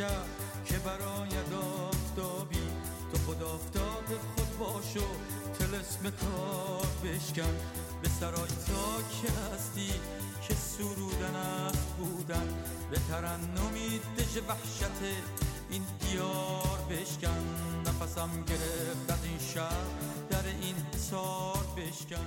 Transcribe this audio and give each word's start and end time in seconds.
شب 0.00 0.24
که 0.64 0.78
برای 0.78 1.28
آفتابی 1.88 2.68
تو 3.12 3.18
خود 3.18 3.42
آفتاب 3.42 4.04
خود 4.04 4.58
باشو 4.58 5.06
تلسم 5.58 6.10
کار 6.10 6.86
بشکن. 7.04 7.56
به 8.02 8.08
سرای 8.08 8.48
تا 8.48 9.02
که 9.02 9.32
هستی 9.32 9.92
که 10.48 10.54
سرودن 10.54 11.36
است 11.36 11.96
بودن. 11.96 12.48
به 12.90 12.96
ترنمی 13.08 14.00
دژ 14.18 14.36
وحشت 14.48 15.02
این 15.70 15.82
دیار 16.00 16.78
بشکن. 16.90 17.44
نفسم 17.80 18.44
گرفت 18.44 19.10
از 19.10 19.24
این 19.24 19.38
شب 19.38 19.86
در 20.30 20.46
این 20.62 20.76
حسار 20.94 21.64
بشکن. 21.76 22.26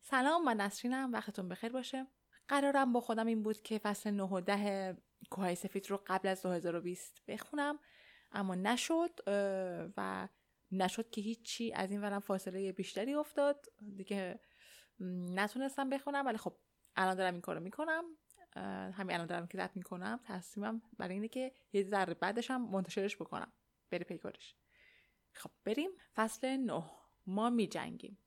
سلام 0.00 0.44
من 0.44 0.56
نسرینم. 0.56 1.12
وقتتون 1.12 1.48
بخیر 1.48 1.72
باشه. 1.72 2.06
قرارم 2.48 2.92
با 2.92 3.00
خودم 3.00 3.26
این 3.26 3.42
بود 3.42 3.62
که 3.62 3.78
فصل 3.78 4.10
9 4.10 4.22
و 4.22 4.40
10 4.40 4.96
کوهای 5.32 5.54
سفید 5.54 5.90
رو 5.90 6.02
قبل 6.06 6.28
از 6.28 6.42
2020 6.42 7.22
بخونم. 7.28 7.78
اما 8.32 8.54
نشد 8.54 9.20
و 9.96 10.28
نشد 10.72 11.10
که 11.10 11.20
هیچی 11.20 11.72
از 11.72 11.90
این 11.90 12.00
ورم 12.00 12.20
فاصله 12.20 12.72
بیشتری 12.72 13.14
افتاد. 13.14 13.66
دیگه 13.96 14.40
نتونستم 15.34 15.90
بخونم 15.90 16.26
ولی 16.26 16.38
خب 16.38 16.56
الان 16.96 17.14
دارم 17.14 17.32
این 17.32 17.40
کارو 17.40 17.60
می‌کنم. 17.60 18.04
همین 18.92 19.14
الان 19.14 19.26
دارم 19.26 19.46
که 19.46 19.58
ضبط 19.58 19.76
می‌کنم. 19.76 20.20
تصمیمم 20.24 20.82
برای 20.98 21.14
اینه 21.14 21.28
که 21.28 21.52
یه 21.72 21.82
ذره 21.82 22.14
بعدش 22.14 22.50
هم 22.50 22.70
منتشرش 22.70 23.16
بکنم. 23.16 23.52
بری 23.90 24.04
پیکارش. 24.04 24.56
خب 25.32 25.50
بریم 25.64 25.90
فصل 26.14 26.56
9 26.56 26.84
ما 27.26 27.50
میجنگیم. 27.50 28.18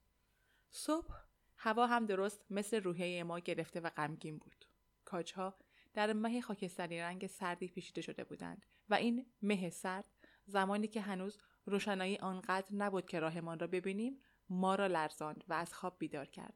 صبح 0.69 1.15
هوا 1.57 1.87
هم 1.87 2.05
درست 2.05 2.45
مثل 2.49 2.83
روحیه 2.83 3.23
ما 3.23 3.39
گرفته 3.39 3.79
و 3.79 3.89
غمگین 3.89 4.37
بود. 4.37 4.65
کاجها 5.05 5.57
در 5.95 6.13
مه 6.13 6.41
خاکستری 6.41 6.99
رنگ 6.99 7.27
سردی 7.27 7.67
پیچیده 7.67 8.01
شده 8.01 8.23
بودند 8.23 8.65
و 8.89 8.93
این 8.93 9.25
مه 9.41 9.69
سرد 9.69 10.05
زمانی 10.45 10.87
که 10.87 11.01
هنوز 11.01 11.37
روشنایی 11.65 12.17
آنقدر 12.17 12.75
نبود 12.75 13.05
که 13.05 13.19
راهمان 13.19 13.59
را 13.59 13.67
ببینیم 13.67 14.21
ما 14.49 14.75
را 14.75 14.87
لرزاند 14.87 15.43
و 15.47 15.53
از 15.53 15.73
خواب 15.73 15.95
بیدار 15.99 16.25
کرد 16.25 16.53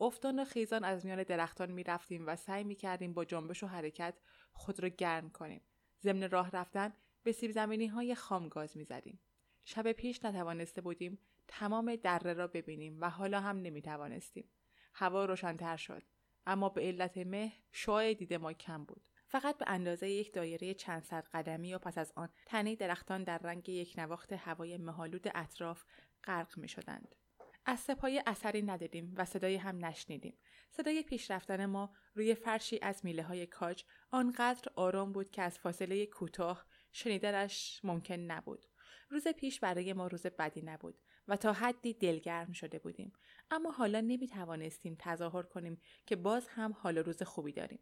افتان 0.00 0.38
و 0.38 0.44
خیزان 0.44 0.84
از 0.84 1.06
میان 1.06 1.22
درختان 1.22 1.70
می 1.70 1.84
رفتیم 1.84 2.26
و 2.26 2.36
سعی 2.36 2.64
می 2.64 2.74
کردیم 2.74 3.14
با 3.14 3.24
جنبش 3.24 3.62
و 3.62 3.66
حرکت 3.66 4.14
خود 4.52 4.80
را 4.80 4.88
گرم 4.88 5.30
کنیم. 5.30 5.60
ضمن 6.02 6.30
راه 6.30 6.50
رفتن 6.50 6.92
به 7.22 7.32
سیب 7.32 7.50
زمینی 7.50 7.86
های 7.86 8.14
خام 8.14 8.48
گاز 8.48 8.76
می 8.76 8.84
زدیم. 8.84 9.20
شب 9.64 9.92
پیش 9.92 10.24
نتوانسته 10.24 10.80
بودیم 10.80 11.18
تمام 11.48 11.96
دره 11.96 12.32
را 12.32 12.46
ببینیم 12.46 13.00
و 13.00 13.10
حالا 13.10 13.40
هم 13.40 13.56
نمی 13.56 13.82
توانستیم. 13.82 14.48
هوا 14.94 15.24
روشنتر 15.24 15.76
شد. 15.76 16.02
اما 16.48 16.68
به 16.68 16.80
علت 16.80 17.16
مه 17.18 17.52
شعاع 17.72 18.14
دید 18.14 18.34
ما 18.34 18.52
کم 18.52 18.84
بود. 18.84 19.02
فقط 19.26 19.58
به 19.58 19.64
اندازه 19.68 20.08
یک 20.08 20.32
دایره 20.32 20.74
چند 20.74 21.02
صد 21.02 21.26
قدمی 21.32 21.74
و 21.74 21.78
پس 21.78 21.98
از 21.98 22.12
آن 22.16 22.28
تنه 22.46 22.76
درختان 22.76 23.24
در 23.24 23.38
رنگ 23.38 23.68
یک 23.68 23.94
نواخت 23.98 24.32
هوای 24.32 24.78
مهالود 24.78 25.26
اطراف 25.34 25.84
غرق 26.24 26.58
می 26.58 26.68
شدند. 26.68 27.14
از 27.66 27.80
سپایه 27.80 28.22
اثری 28.26 28.62
ندیدیم 28.62 29.14
و 29.16 29.24
صدایی 29.24 29.56
هم 29.56 29.84
نشنیدیم. 29.84 30.38
صدای 30.70 31.02
پیشرفتن 31.02 31.66
ما 31.66 31.92
روی 32.14 32.34
فرشی 32.34 32.78
از 32.82 33.04
میله 33.04 33.22
های 33.22 33.46
کاج 33.46 33.84
آنقدر 34.10 34.72
آرام 34.76 35.12
بود 35.12 35.30
که 35.30 35.42
از 35.42 35.58
فاصله 35.58 36.06
کوتاه 36.06 36.66
شنیدنش 36.92 37.80
ممکن 37.84 38.14
نبود. 38.14 38.66
روز 39.10 39.28
پیش 39.28 39.60
برای 39.60 39.92
ما 39.92 40.06
روز 40.06 40.26
بدی 40.26 40.62
نبود 40.62 40.98
و 41.28 41.36
تا 41.36 41.52
حدی 41.52 41.94
دلگرم 41.94 42.52
شده 42.52 42.78
بودیم 42.78 43.12
اما 43.50 43.70
حالا 43.70 44.00
نمی 44.00 44.28
توانستیم 44.28 44.96
تظاهر 44.98 45.42
کنیم 45.42 45.80
که 46.06 46.16
باز 46.16 46.48
هم 46.48 46.72
حال 46.72 46.98
روز 46.98 47.22
خوبی 47.22 47.52
داریم 47.52 47.80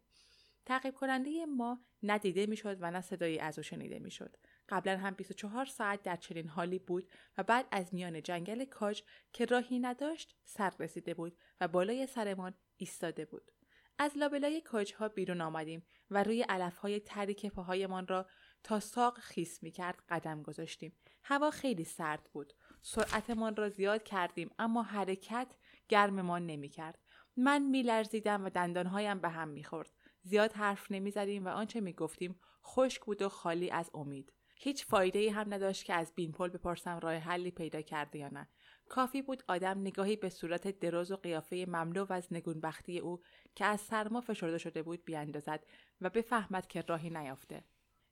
تعقیب 0.65 0.93
کننده 0.93 1.45
ما 1.45 1.79
ندیده 2.03 2.45
می‌شد 2.45 2.77
و 2.81 2.91
نه 2.91 3.01
صدایی 3.01 3.39
از 3.39 3.59
او 3.59 3.63
شنیده 3.63 3.99
می‌شد 3.99 4.37
قبلا 4.69 4.97
هم 4.97 5.13
24 5.13 5.65
ساعت 5.65 6.03
در 6.03 6.15
چنین 6.15 6.47
حالی 6.47 6.79
بود 6.79 7.09
و 7.37 7.43
بعد 7.43 7.67
از 7.71 7.93
میان 7.93 8.23
جنگل 8.23 8.65
کاج 8.65 9.03
که 9.33 9.45
راهی 9.45 9.79
نداشت 9.79 10.35
سر 10.45 10.73
رسیده 10.79 11.13
بود 11.13 11.37
و 11.61 11.67
بالای 11.67 12.07
سرمان 12.07 12.53
ایستاده 12.77 13.25
بود 13.25 13.51
از 13.99 14.17
لابلای 14.17 14.61
کاجها 14.61 15.09
بیرون 15.09 15.41
آمدیم 15.41 15.85
و 16.09 16.23
روی 16.23 16.41
علفهای 16.41 16.99
تریک 16.99 17.45
پاهایمان 17.45 18.07
را 18.07 18.25
تا 18.63 18.79
ساق 18.79 19.19
خیس 19.19 19.63
می 19.63 19.71
کرد 19.71 20.03
قدم 20.09 20.43
گذاشتیم. 20.43 20.97
هوا 21.23 21.51
خیلی 21.51 21.83
سرد 21.83 22.29
بود. 22.33 22.53
سرعتمان 22.81 23.55
را 23.55 23.69
زیاد 23.69 24.03
کردیم 24.03 24.51
اما 24.59 24.83
حرکت 24.83 25.47
گرممان 25.89 26.45
نمی 26.45 26.69
کرد. 26.69 26.99
من 27.37 27.61
می 27.61 27.83
لرزیدم 27.83 28.45
و 28.45 28.49
دندانهایم 28.49 29.19
به 29.19 29.29
هم 29.29 29.47
می 29.47 29.63
خورد. 29.63 29.89
زیاد 30.23 30.53
حرف 30.53 30.91
نمی 30.91 31.11
زدیم 31.11 31.45
و 31.45 31.49
آنچه 31.49 31.81
می 31.81 31.93
گفتیم 31.93 32.39
خشک 32.65 33.05
بود 33.05 33.21
و 33.21 33.29
خالی 33.29 33.71
از 33.71 33.91
امید. 33.93 34.33
هیچ 34.59 34.85
فایده 34.85 35.19
ای 35.19 35.29
هم 35.29 35.53
نداشت 35.53 35.85
که 35.85 35.93
از 35.93 36.13
بینپل 36.15 36.49
بپرسم 36.49 36.99
راه 36.99 37.13
حلی 37.13 37.51
پیدا 37.51 37.81
کرده 37.81 38.19
یا 38.19 38.27
نه. 38.27 38.49
کافی 38.89 39.21
بود 39.21 39.43
آدم 39.47 39.81
نگاهی 39.81 40.15
به 40.15 40.29
صورت 40.29 40.79
دراز 40.79 41.11
و 41.11 41.15
قیافه 41.15 41.65
مملو 41.67 42.05
و 42.05 42.13
از 42.13 42.27
نگونبختی 42.31 42.99
او 42.99 43.21
که 43.55 43.65
از 43.65 43.81
سرما 43.81 44.21
فشرده 44.21 44.57
شده 44.57 44.83
بود 44.83 45.05
بیاندازد 45.05 45.65
و 46.01 46.09
بفهمد 46.09 46.67
که 46.67 46.81
راهی 46.81 47.09
نیافته. 47.09 47.63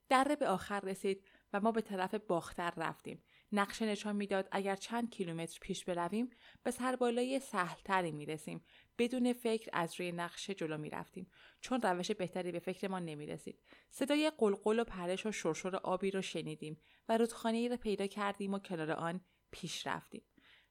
دره 0.08 0.36
به 0.36 0.48
آخر 0.48 0.80
رسید 0.80 1.24
و 1.52 1.60
ما 1.60 1.72
به 1.72 1.80
طرف 1.80 2.14
باختر 2.14 2.72
رفتیم. 2.76 3.22
نقشه 3.56 3.86
نشان 3.86 4.16
می‌داد 4.16 4.48
اگر 4.52 4.76
چند 4.76 5.10
کیلومتر 5.10 5.58
پیش 5.60 5.84
برویم 5.84 6.30
به 6.62 6.70
سربالای 6.70 7.40
سهلتری 7.40 8.12
می 8.12 8.26
رسیم. 8.26 8.64
بدون 8.98 9.32
فکر 9.32 9.70
از 9.72 10.00
روی 10.00 10.12
نقشه 10.12 10.54
جلو 10.54 10.78
می 10.78 10.90
رفتیم 10.90 11.30
چون 11.60 11.80
روش 11.82 12.10
بهتری 12.10 12.52
به 12.52 12.58
فکر 12.58 12.88
ما 12.88 12.98
نمی 12.98 13.26
رسید. 13.26 13.60
صدای 13.90 14.32
قلقل 14.38 14.78
و 14.78 14.84
پرش 14.84 15.26
و 15.26 15.32
شرشر 15.32 15.76
آبی 15.76 16.10
رو 16.10 16.22
شنیدیم 16.22 16.80
و 17.08 17.18
رودخانه 17.18 17.56
ای 17.56 17.68
را 17.68 17.76
پیدا 17.76 18.06
کردیم 18.06 18.54
و 18.54 18.58
کنار 18.58 18.92
آن 18.92 19.20
پیش 19.50 19.86
رفتیم. 19.86 20.22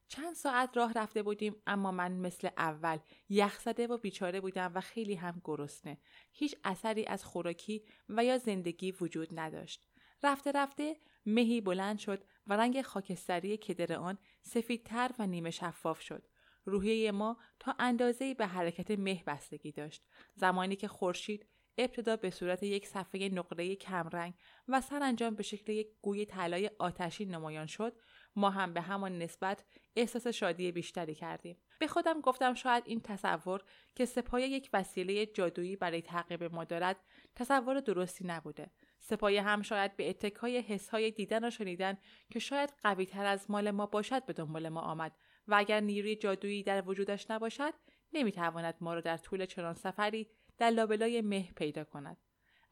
چند 0.08 0.36
ساعت 0.36 0.78
راه 0.78 0.94
رفته 0.94 1.24
بودیم 1.24 1.56
اما 1.68 1.92
من 1.92 2.12
مثل 2.12 2.50
اول 2.58 2.98
یخ 3.30 3.60
زده 3.60 3.88
و 3.88 3.98
بیچاره 3.98 4.42
بودم 4.42 4.72
و 4.76 4.82
خیلی 4.82 5.16
هم 5.16 5.42
گرسنه. 5.44 5.98
هیچ 6.32 6.56
اثری 6.64 7.06
از 7.06 7.26
خوراکی 7.26 7.84
و 8.10 8.26
یا 8.26 8.38
زندگی 8.38 8.92
وجود 8.92 9.40
نداشت. 9.40 9.86
رفته 10.24 10.52
رفته 10.52 10.98
مهی 11.26 11.62
بلند 11.62 12.00
شد 12.00 12.24
و 12.48 12.54
رنگ 12.54 12.82
خاکستری 12.82 13.58
کدر 13.58 13.94
آن 13.94 14.18
سفیدتر 14.42 15.12
و 15.20 15.28
نیمه 15.28 15.52
شفاف 15.52 16.02
شد. 16.02 16.28
روحیه 16.66 17.12
ما 17.12 17.38
تا 17.60 17.76
اندازه‌ای 17.80 18.34
به 18.34 18.48
حرکت 18.48 18.92
مه 18.92 19.24
بستگی 19.28 19.72
داشت. 19.72 20.04
زمانی 20.36 20.76
که 20.76 20.88
خورشید 20.88 21.48
ابتدا 21.78 22.16
به 22.16 22.30
صورت 22.30 22.64
یک 22.64 22.88
صفحه 22.88 23.30
نقره 23.30 23.76
کمرنگ 23.76 24.34
و 24.68 24.82
سرانجام 24.82 25.36
به 25.36 25.44
شکل 25.44 25.72
یک 25.72 25.88
گوی 26.02 26.26
طلای 26.26 26.72
آتشی 26.80 27.26
نمایان 27.26 27.66
شد 27.66 27.94
ما 28.36 28.50
هم 28.50 28.74
به 28.74 28.82
همان 28.82 29.18
نسبت 29.18 29.64
احساس 29.96 30.28
شادی 30.28 30.72
بیشتری 30.72 31.16
کردیم 31.16 31.58
به 31.80 31.88
خودم 31.88 32.22
گفتم 32.22 32.54
شاید 32.54 32.84
این 32.88 33.02
تصور 33.02 33.64
که 33.96 34.06
سپایه 34.06 34.48
یک 34.48 34.70
وسیله 34.74 35.26
جادویی 35.26 35.76
برای 35.76 36.02
تعقیب 36.02 36.44
ما 36.44 36.64
دارد 36.64 36.98
تصور 37.36 37.80
درستی 37.80 38.28
نبوده 38.28 38.72
سپایه 39.10 39.42
هم 39.42 39.62
شاید 39.62 39.98
به 39.98 40.10
اتکای 40.10 40.58
حسهای 40.62 41.12
دیدن 41.12 41.48
و 41.48 41.50
شنیدن 41.50 41.98
که 42.32 42.40
شاید 42.40 42.74
قویتر 42.84 43.26
از 43.26 43.52
مال 43.52 43.72
ما 43.72 43.86
باشد 43.86 44.26
به 44.26 44.34
دنبال 44.34 44.70
ما 44.70 44.82
آمد 44.82 45.16
و 45.48 45.56
اگر 45.56 45.80
نیروی 45.80 46.16
جادویی 46.16 46.64
در 46.64 46.90
وجودش 46.90 47.32
نباشد 47.32 47.74
نمی‌تواند 48.14 48.76
ما 48.82 48.94
را 48.94 49.02
در 49.02 49.18
طول 49.18 49.46
چنان 49.46 49.74
سفری 49.74 50.30
در 50.58 50.70
لابلای 50.70 51.22
مه 51.22 51.52
پیدا 51.56 51.84
کند. 51.84 52.18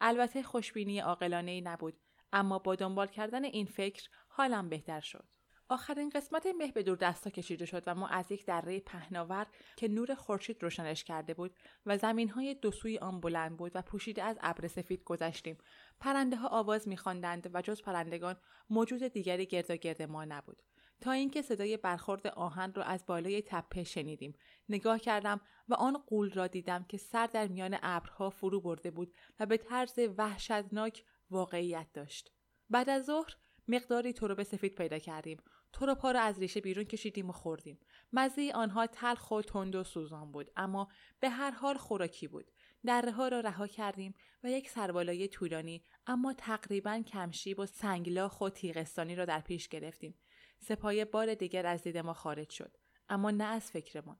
البته 0.02 0.44
خوشبینی 0.44 1.00
عاقلانه 1.00 1.52
ای 1.52 1.62
نبود 1.62 2.00
اما 2.34 2.60
با 2.60 2.76
دنبال 2.76 3.08
کردن 3.08 3.44
این 3.44 3.66
فکر 3.66 4.10
حالم 4.28 4.70
بهتر 4.70 5.00
شد. 5.00 5.26
آخرین 5.70 6.10
قسمت 6.10 6.46
مه 6.58 6.72
به 6.72 6.84
دور 6.84 6.98
دستا 6.98 7.30
کشیده 7.30 7.66
شد 7.66 7.84
و 7.88 7.96
ما 7.96 8.08
از 8.08 8.32
یک 8.32 8.46
دره 8.46 8.80
پهناور 8.80 9.48
که 9.78 9.88
نور 9.88 10.16
خورشید 10.16 10.64
روشنش 10.64 11.04
کرده 11.04 11.34
بود 11.34 11.56
و 11.86 11.98
زمین 11.98 12.30
های 12.30 12.56
دو 12.56 12.72
آن 13.02 13.22
بلند 13.22 13.58
بود 13.58 13.72
و 13.76 13.82
پوشیده 13.82 14.24
از 14.24 14.38
ابر 14.42 14.68
سفید 14.68 15.04
گذشتیم. 15.04 15.58
پرنده 16.00 16.36
ها 16.36 16.48
آواز 16.48 16.88
میخواندند 16.88 17.50
و 17.54 17.62
جز 17.62 17.82
پرندگان 17.82 18.36
موجود 18.70 19.04
دیگری 19.04 19.46
گرد 19.46 20.02
ما 20.02 20.26
نبود. 20.26 20.64
تا 21.02 21.12
اینکه 21.12 21.42
صدای 21.42 21.78
برخورد 21.78 22.28
آهن 22.28 22.74
را 22.74 22.84
از 22.84 23.06
بالای 23.06 23.42
تپه 23.42 23.84
شنیدیم. 23.84 24.36
نگاه 24.70 25.00
کردم 25.00 25.42
و 25.70 25.74
آن 25.74 25.98
قول 25.98 26.32
را 26.32 26.48
دیدم 26.48 26.84
که 26.84 26.98
سر 26.98 27.28
در 27.28 27.48
میان 27.48 27.78
ابرها 27.82 28.30
فرو 28.30 28.62
برده 28.62 28.92
بود 28.92 29.14
و 29.40 29.46
به 29.46 29.58
طرز 29.58 30.00
وحشتناک 30.18 31.04
واقعیت 31.30 31.88
داشت. 31.94 32.32
بعد 32.70 32.90
از 32.90 33.06
ظهر 33.06 33.36
مقداری 33.68 34.14
تروب 34.14 34.44
سفید 34.44 34.76
پیدا 34.76 35.00
کردیم. 35.00 35.38
تروب 35.74 35.98
ها 35.98 36.12
را 36.12 36.22
از 36.22 36.40
ریشه 36.40 36.62
بیرون 36.62 36.86
کشیدیم 36.86 37.30
و 37.30 37.34
خوردیم. 37.34 37.80
مزه 38.14 38.52
آنها 38.56 38.88
تلخ 38.88 39.32
و 39.32 39.42
تند 39.42 39.76
و 39.76 39.84
سوزان 39.84 40.32
بود 40.32 40.52
اما 40.56 40.88
به 41.20 41.30
هر 41.30 41.52
حال 41.52 41.78
خوراکی 41.78 42.28
بود. 42.28 42.52
دره 42.86 43.12
ها 43.12 43.28
را 43.28 43.40
رها 43.40 43.68
کردیم 43.68 44.14
و 44.44 44.52
یک 44.52 44.70
سربالای 44.70 45.28
طولانی 45.28 45.84
اما 46.08 46.34
تقریبا 46.34 47.04
کمشیب 47.08 47.60
و 47.60 47.66
سنگلاخ 47.66 48.42
و 48.42 48.50
تیغستانی 48.50 49.16
را 49.16 49.26
در 49.26 49.40
پیش 49.40 49.68
گرفتیم. 49.68 50.16
سپایه 50.60 51.06
بار 51.06 51.34
دیگر 51.34 51.66
از 51.66 51.84
دید 51.84 51.98
ما 51.98 52.14
خارج 52.14 52.50
شد 52.50 52.78
اما 53.10 53.32
نه 53.32 53.44
از 53.44 53.72
فکرمان. 53.72 54.20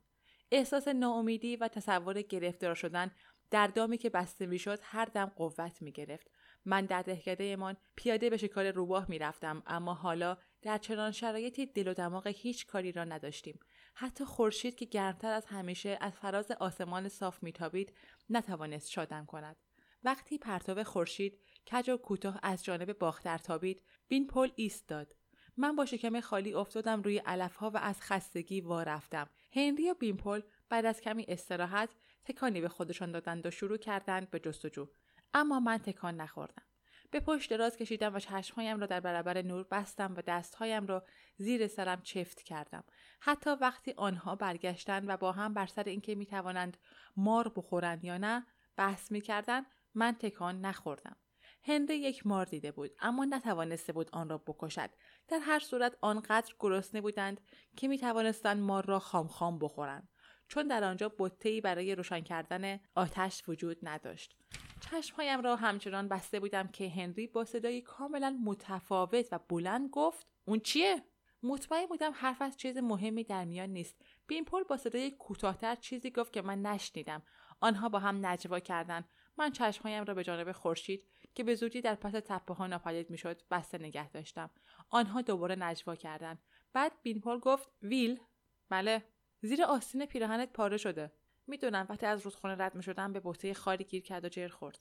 احساس 0.50 0.88
ناامیدی 0.88 1.56
و 1.56 1.68
تصور 1.68 2.22
گرفتار 2.22 2.74
شدن 2.74 3.10
در 3.50 3.66
دامی 3.66 3.98
که 3.98 4.10
بسته 4.10 4.46
می‌شد 4.46 4.78
هر 4.82 5.04
دم 5.04 5.32
قوت 5.36 5.82
می 5.82 5.92
گرفت. 5.92 6.30
من 6.64 6.86
در 6.86 7.02
دهکدهمان 7.02 7.76
پیاده 7.96 8.30
به 8.30 8.36
شکار 8.36 8.70
روباه 8.70 9.06
می‌رفتم 9.08 9.62
اما 9.66 9.94
حالا 9.94 10.38
در 10.62 10.78
چنان 10.78 11.12
شرایطی 11.12 11.66
دل 11.66 11.88
و 11.88 11.94
دماغ 11.94 12.26
هیچ 12.26 12.66
کاری 12.66 12.92
را 12.92 13.04
نداشتیم. 13.04 13.58
حتی 13.94 14.24
خورشید 14.24 14.74
که 14.74 14.84
گرمتر 14.84 15.32
از 15.32 15.46
همیشه 15.46 15.98
از 16.00 16.12
فراز 16.12 16.50
آسمان 16.50 17.08
صاف 17.08 17.42
میتابید 17.42 17.92
نتوانست 18.30 18.90
شادم 18.90 19.26
کند. 19.26 19.56
وقتی 20.04 20.38
پرتاب 20.38 20.82
خورشید 20.82 21.40
کج 21.72 21.90
و 21.90 21.96
کوتاه 21.96 22.40
از 22.42 22.64
جانب 22.64 22.92
باختر 22.98 23.38
تابید 23.38 23.82
بین 24.08 24.26
پل 24.26 24.50
ایستاد 24.56 25.14
من 25.56 25.76
با 25.76 25.86
شکم 25.86 26.20
خالی 26.20 26.54
افتادم 26.54 27.02
روی 27.02 27.18
علفها 27.18 27.70
و 27.70 27.76
از 27.76 28.02
خستگی 28.02 28.60
وا 28.60 28.82
رفتم. 28.82 29.30
هنری 29.52 29.90
و 29.90 29.94
بیمپل 29.94 30.40
بعد 30.68 30.86
از 30.86 31.00
کمی 31.00 31.24
استراحت 31.28 31.90
تکانی 32.24 32.60
به 32.60 32.68
خودشان 32.68 33.12
دادند 33.12 33.46
و 33.46 33.50
شروع 33.50 33.76
کردند 33.76 34.30
به 34.30 34.38
جستجو. 34.38 34.88
اما 35.34 35.60
من 35.60 35.78
تکان 35.78 36.20
نخوردم. 36.20 36.62
به 37.10 37.20
پشت 37.20 37.50
دراز 37.50 37.76
کشیدم 37.76 38.14
و 38.14 38.18
چشمهایم 38.18 38.80
را 38.80 38.86
در 38.86 39.00
برابر 39.00 39.42
نور 39.42 39.66
بستم 39.70 40.14
و 40.16 40.22
دستهایم 40.22 40.86
را 40.86 41.04
زیر 41.36 41.66
سرم 41.66 42.02
چفت 42.02 42.42
کردم. 42.42 42.84
حتی 43.20 43.50
وقتی 43.50 43.94
آنها 43.96 44.36
برگشتند 44.36 45.04
و 45.08 45.16
با 45.16 45.32
هم 45.32 45.54
بر 45.54 45.66
سر 45.66 45.82
اینکه 45.82 46.14
می‌توانند 46.14 46.76
مار 47.16 47.52
بخورند 47.56 48.04
یا 48.04 48.18
نه 48.18 48.46
بحث 48.76 49.12
می‌کردند 49.12 49.66
من 49.94 50.12
تکان 50.12 50.60
نخوردم. 50.60 51.16
هنری 51.62 51.96
یک 51.96 52.26
مار 52.26 52.46
دیده 52.46 52.72
بود 52.72 52.90
اما 53.00 53.24
نتوانسته 53.24 53.92
بود 53.92 54.10
آن 54.12 54.28
را 54.28 54.38
بکشد. 54.38 54.90
در 55.28 55.38
هر 55.38 55.58
صورت 55.58 55.96
آنقدر 56.00 56.54
گرسنه 56.58 57.00
بودند 57.00 57.40
که 57.76 57.88
می 57.88 57.98
توانستند 57.98 58.62
مار 58.62 58.86
را 58.86 58.98
خام 58.98 59.28
خام 59.28 59.58
بخورند. 59.58 60.08
چون 60.48 60.68
در 60.68 60.84
آنجا 60.84 61.12
بطهای 61.18 61.60
برای 61.60 61.94
روشن 61.94 62.20
کردن 62.20 62.80
آتش 62.94 63.48
وجود 63.48 63.78
نداشت. 63.82 64.36
چشمهایم 64.80 65.42
را 65.42 65.56
همچنان 65.56 66.08
بسته 66.08 66.40
بودم 66.40 66.68
که 66.68 66.88
هنری 66.88 67.26
با 67.26 67.44
صدایی 67.44 67.80
کاملا 67.80 68.38
متفاوت 68.44 69.32
و 69.32 69.38
بلند 69.48 69.90
گفت 69.90 70.26
اون 70.44 70.60
چیه؟ 70.60 71.02
مطمئن 71.44 71.86
بودم 71.86 72.12
حرف 72.14 72.42
از 72.42 72.56
چیز 72.56 72.76
مهمی 72.76 73.24
در 73.24 73.44
میان 73.44 73.68
نیست. 73.70 74.02
بیمپل 74.26 74.62
با 74.62 74.76
صدای 74.76 75.10
کوتاهتر 75.10 75.74
چیزی 75.74 76.10
گفت 76.10 76.32
که 76.32 76.42
من 76.42 76.62
نشنیدم. 76.62 77.22
آنها 77.60 77.88
با 77.88 77.98
هم 77.98 78.26
نجوا 78.26 78.60
کردند 78.60 79.08
من 79.38 79.52
چشمهایم 79.52 80.04
را 80.04 80.14
به 80.14 80.24
جانب 80.24 80.52
خورشید 80.52 81.08
که 81.34 81.44
به 81.44 81.54
زودی 81.54 81.80
در 81.80 81.94
پس 81.94 82.12
تپه 82.12 82.54
ها 82.54 82.66
ناپدید 82.66 83.10
می‌شد 83.10 83.42
بسته 83.50 83.78
نگه 83.78 84.10
داشتم. 84.10 84.50
آنها 84.90 85.22
دوباره 85.22 85.54
نجوا 85.54 85.94
کردند. 85.94 86.42
بعد 86.72 86.92
بینپل 87.02 87.38
گفت 87.38 87.68
ویل؟ 87.82 88.20
بله. 88.68 89.04
زیر 89.40 89.62
آستین 89.62 90.06
پیراهنت 90.06 90.52
پاره 90.52 90.76
شده. 90.76 91.12
می‌دونم. 91.46 91.86
وقتی 91.90 92.06
از 92.06 92.22
رودخانه 92.22 92.64
رد 92.64 92.74
می‌شدم 92.74 93.12
به 93.12 93.20
بوته 93.20 93.54
خالی 93.54 93.84
گیر 93.84 94.02
کرد 94.02 94.24
و 94.24 94.28
جر 94.28 94.48
خورد. 94.48 94.80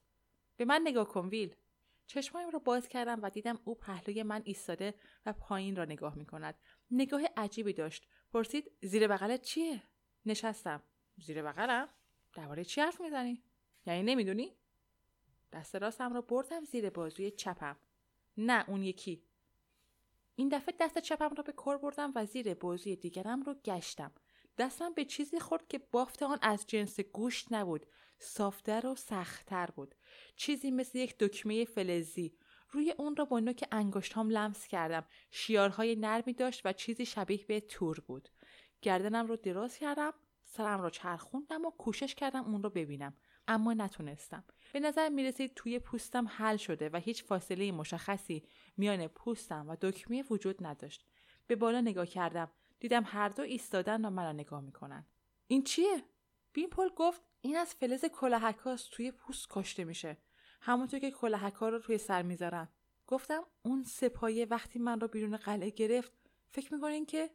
به 0.58 0.66
من 0.66 0.82
نگاه 0.84 1.08
کن 1.08 1.28
ویل. 1.28 1.56
چشمایم 2.08 2.50
را 2.50 2.60
باز 2.60 2.88
کردم 2.88 3.20
و 3.22 3.30
دیدم 3.30 3.60
او 3.64 3.76
پهلوی 3.76 4.24
من 4.24 4.42
ایستاده 4.46 4.94
و 5.26 5.34
پایین 5.34 5.76
را 5.76 5.86
نگاه 5.86 6.16
می 6.16 6.26
کند. 6.26 6.56
نگاه 6.92 7.22
عجیبی 7.38 7.74
داشت. 7.74 8.08
پرسید 8.34 8.72
زیر 8.82 9.08
بغلت 9.08 9.42
چیه؟ 9.42 9.84
نشستم. 10.26 10.84
زیر 11.18 11.44
بغلم؟ 11.44 11.90
درباره 12.34 12.66
چی 12.66 12.82
حرف 12.82 13.02
می‌زنی؟ 13.02 13.44
یعنی 13.86 14.04
نمی‌دونی؟ 14.04 14.58
دست 15.52 15.76
راستم 15.76 16.14
را 16.14 16.22
بردم 16.22 16.64
زیر 16.64 16.90
بازوی 16.90 17.32
چپم. 17.32 17.76
نه 18.38 18.70
اون 18.70 18.84
یکی. 18.84 19.24
این 20.36 20.50
دفعه 20.50 20.76
دست 20.80 21.00
چپم 21.00 21.36
را 21.36 21.44
به 21.44 21.52
کار 21.52 21.78
بردم 21.78 22.12
و 22.16 22.26
زیر 22.26 22.54
بازوی 22.54 22.96
دیگرم 22.96 23.44
رو 23.44 23.54
گشتم. 23.54 24.12
دستم 24.58 24.94
به 24.94 25.06
چیزی 25.06 25.40
خورد 25.40 25.68
که 25.68 25.78
بافت 25.78 26.24
آن 26.24 26.40
از 26.42 26.68
جنس 26.68 27.00
گوشت 27.00 27.48
نبود. 27.52 27.86
صافتر 28.24 28.88
و 28.88 28.96
سختتر 28.96 29.66
بود. 29.66 29.96
چیزی 30.36 30.72
مثل 30.72 30.98
یک 30.98 31.18
دکمه 31.20 31.66
فلزی. 31.66 32.38
روی 32.70 32.94
اون 32.98 33.16
را 33.16 33.26
با 33.26 33.40
نوک 33.40 33.68
انگشتام 33.72 34.30
لمس 34.30 34.68
کردم. 34.68 35.06
شیارهای 35.32 35.96
نرمی 35.96 36.34
داشت 36.34 36.62
و 36.66 36.74
چیزی 36.74 37.06
شبیه 37.06 37.46
به 37.46 37.60
تور 37.60 38.00
بود. 38.08 38.30
گردنم 38.82 39.28
رو 39.28 39.36
دراز 39.36 39.78
کردم. 39.78 40.14
سرم 40.44 40.82
را 40.82 40.90
چرخوندم 40.90 41.66
و 41.66 41.72
کوشش 41.72 42.16
کردم 42.16 42.44
اون 42.44 42.64
رو 42.64 42.70
ببینم. 42.70 43.18
اما 43.48 43.74
نتونستم. 43.74 44.44
به 44.74 44.80
نظر 44.80 45.10
می 45.10 45.24
رسید 45.24 45.54
توی 45.54 45.80
پوستم 45.80 46.28
حل 46.28 46.58
شده 46.58 46.90
و 46.90 46.98
هیچ 46.98 47.24
فاصله 47.24 47.72
مشخصی 47.72 48.44
میان 48.78 49.08
پوستم 49.08 49.70
و 49.70 49.76
دکمه 49.82 50.24
وجود 50.30 50.66
نداشت. 50.66 51.06
به 51.48 51.56
بالا 51.56 51.82
نگاه 51.82 52.06
کردم. 52.06 52.52
دیدم 52.80 53.04
هر 53.06 53.30
دو 53.30 53.42
ایستادن 53.42 54.06
و 54.06 54.10
مرا 54.10 54.32
نگاه 54.32 54.62
می‌کنن. 54.62 55.08
این 55.48 55.64
چیه؟ 55.64 56.04
بیمپل 56.54 56.90
گفت 56.90 57.22
این 57.42 57.58
از 57.58 57.74
فلز 57.74 58.06
کلاهکاست 58.06 58.92
توی 58.92 59.12
پوست 59.12 59.48
کاشته 59.48 59.84
میشه. 59.84 60.18
همونطور 60.62 61.00
که 61.00 61.12
کلاهکا 61.12 61.70
رو 61.70 61.80
توی 61.80 61.98
سر 61.98 62.22
می‌ذارن. 62.22 62.70
گفتم 63.08 63.44
اون 63.64 63.84
سپایه 63.84 64.46
وقتی 64.46 64.80
من 64.80 65.00
رو 65.00 65.08
بیرون 65.08 65.38
قلعه 65.38 65.70
گرفت 65.70 66.12
فکر 66.52 66.74
می‌کنین 66.74 67.06
که 67.06 67.30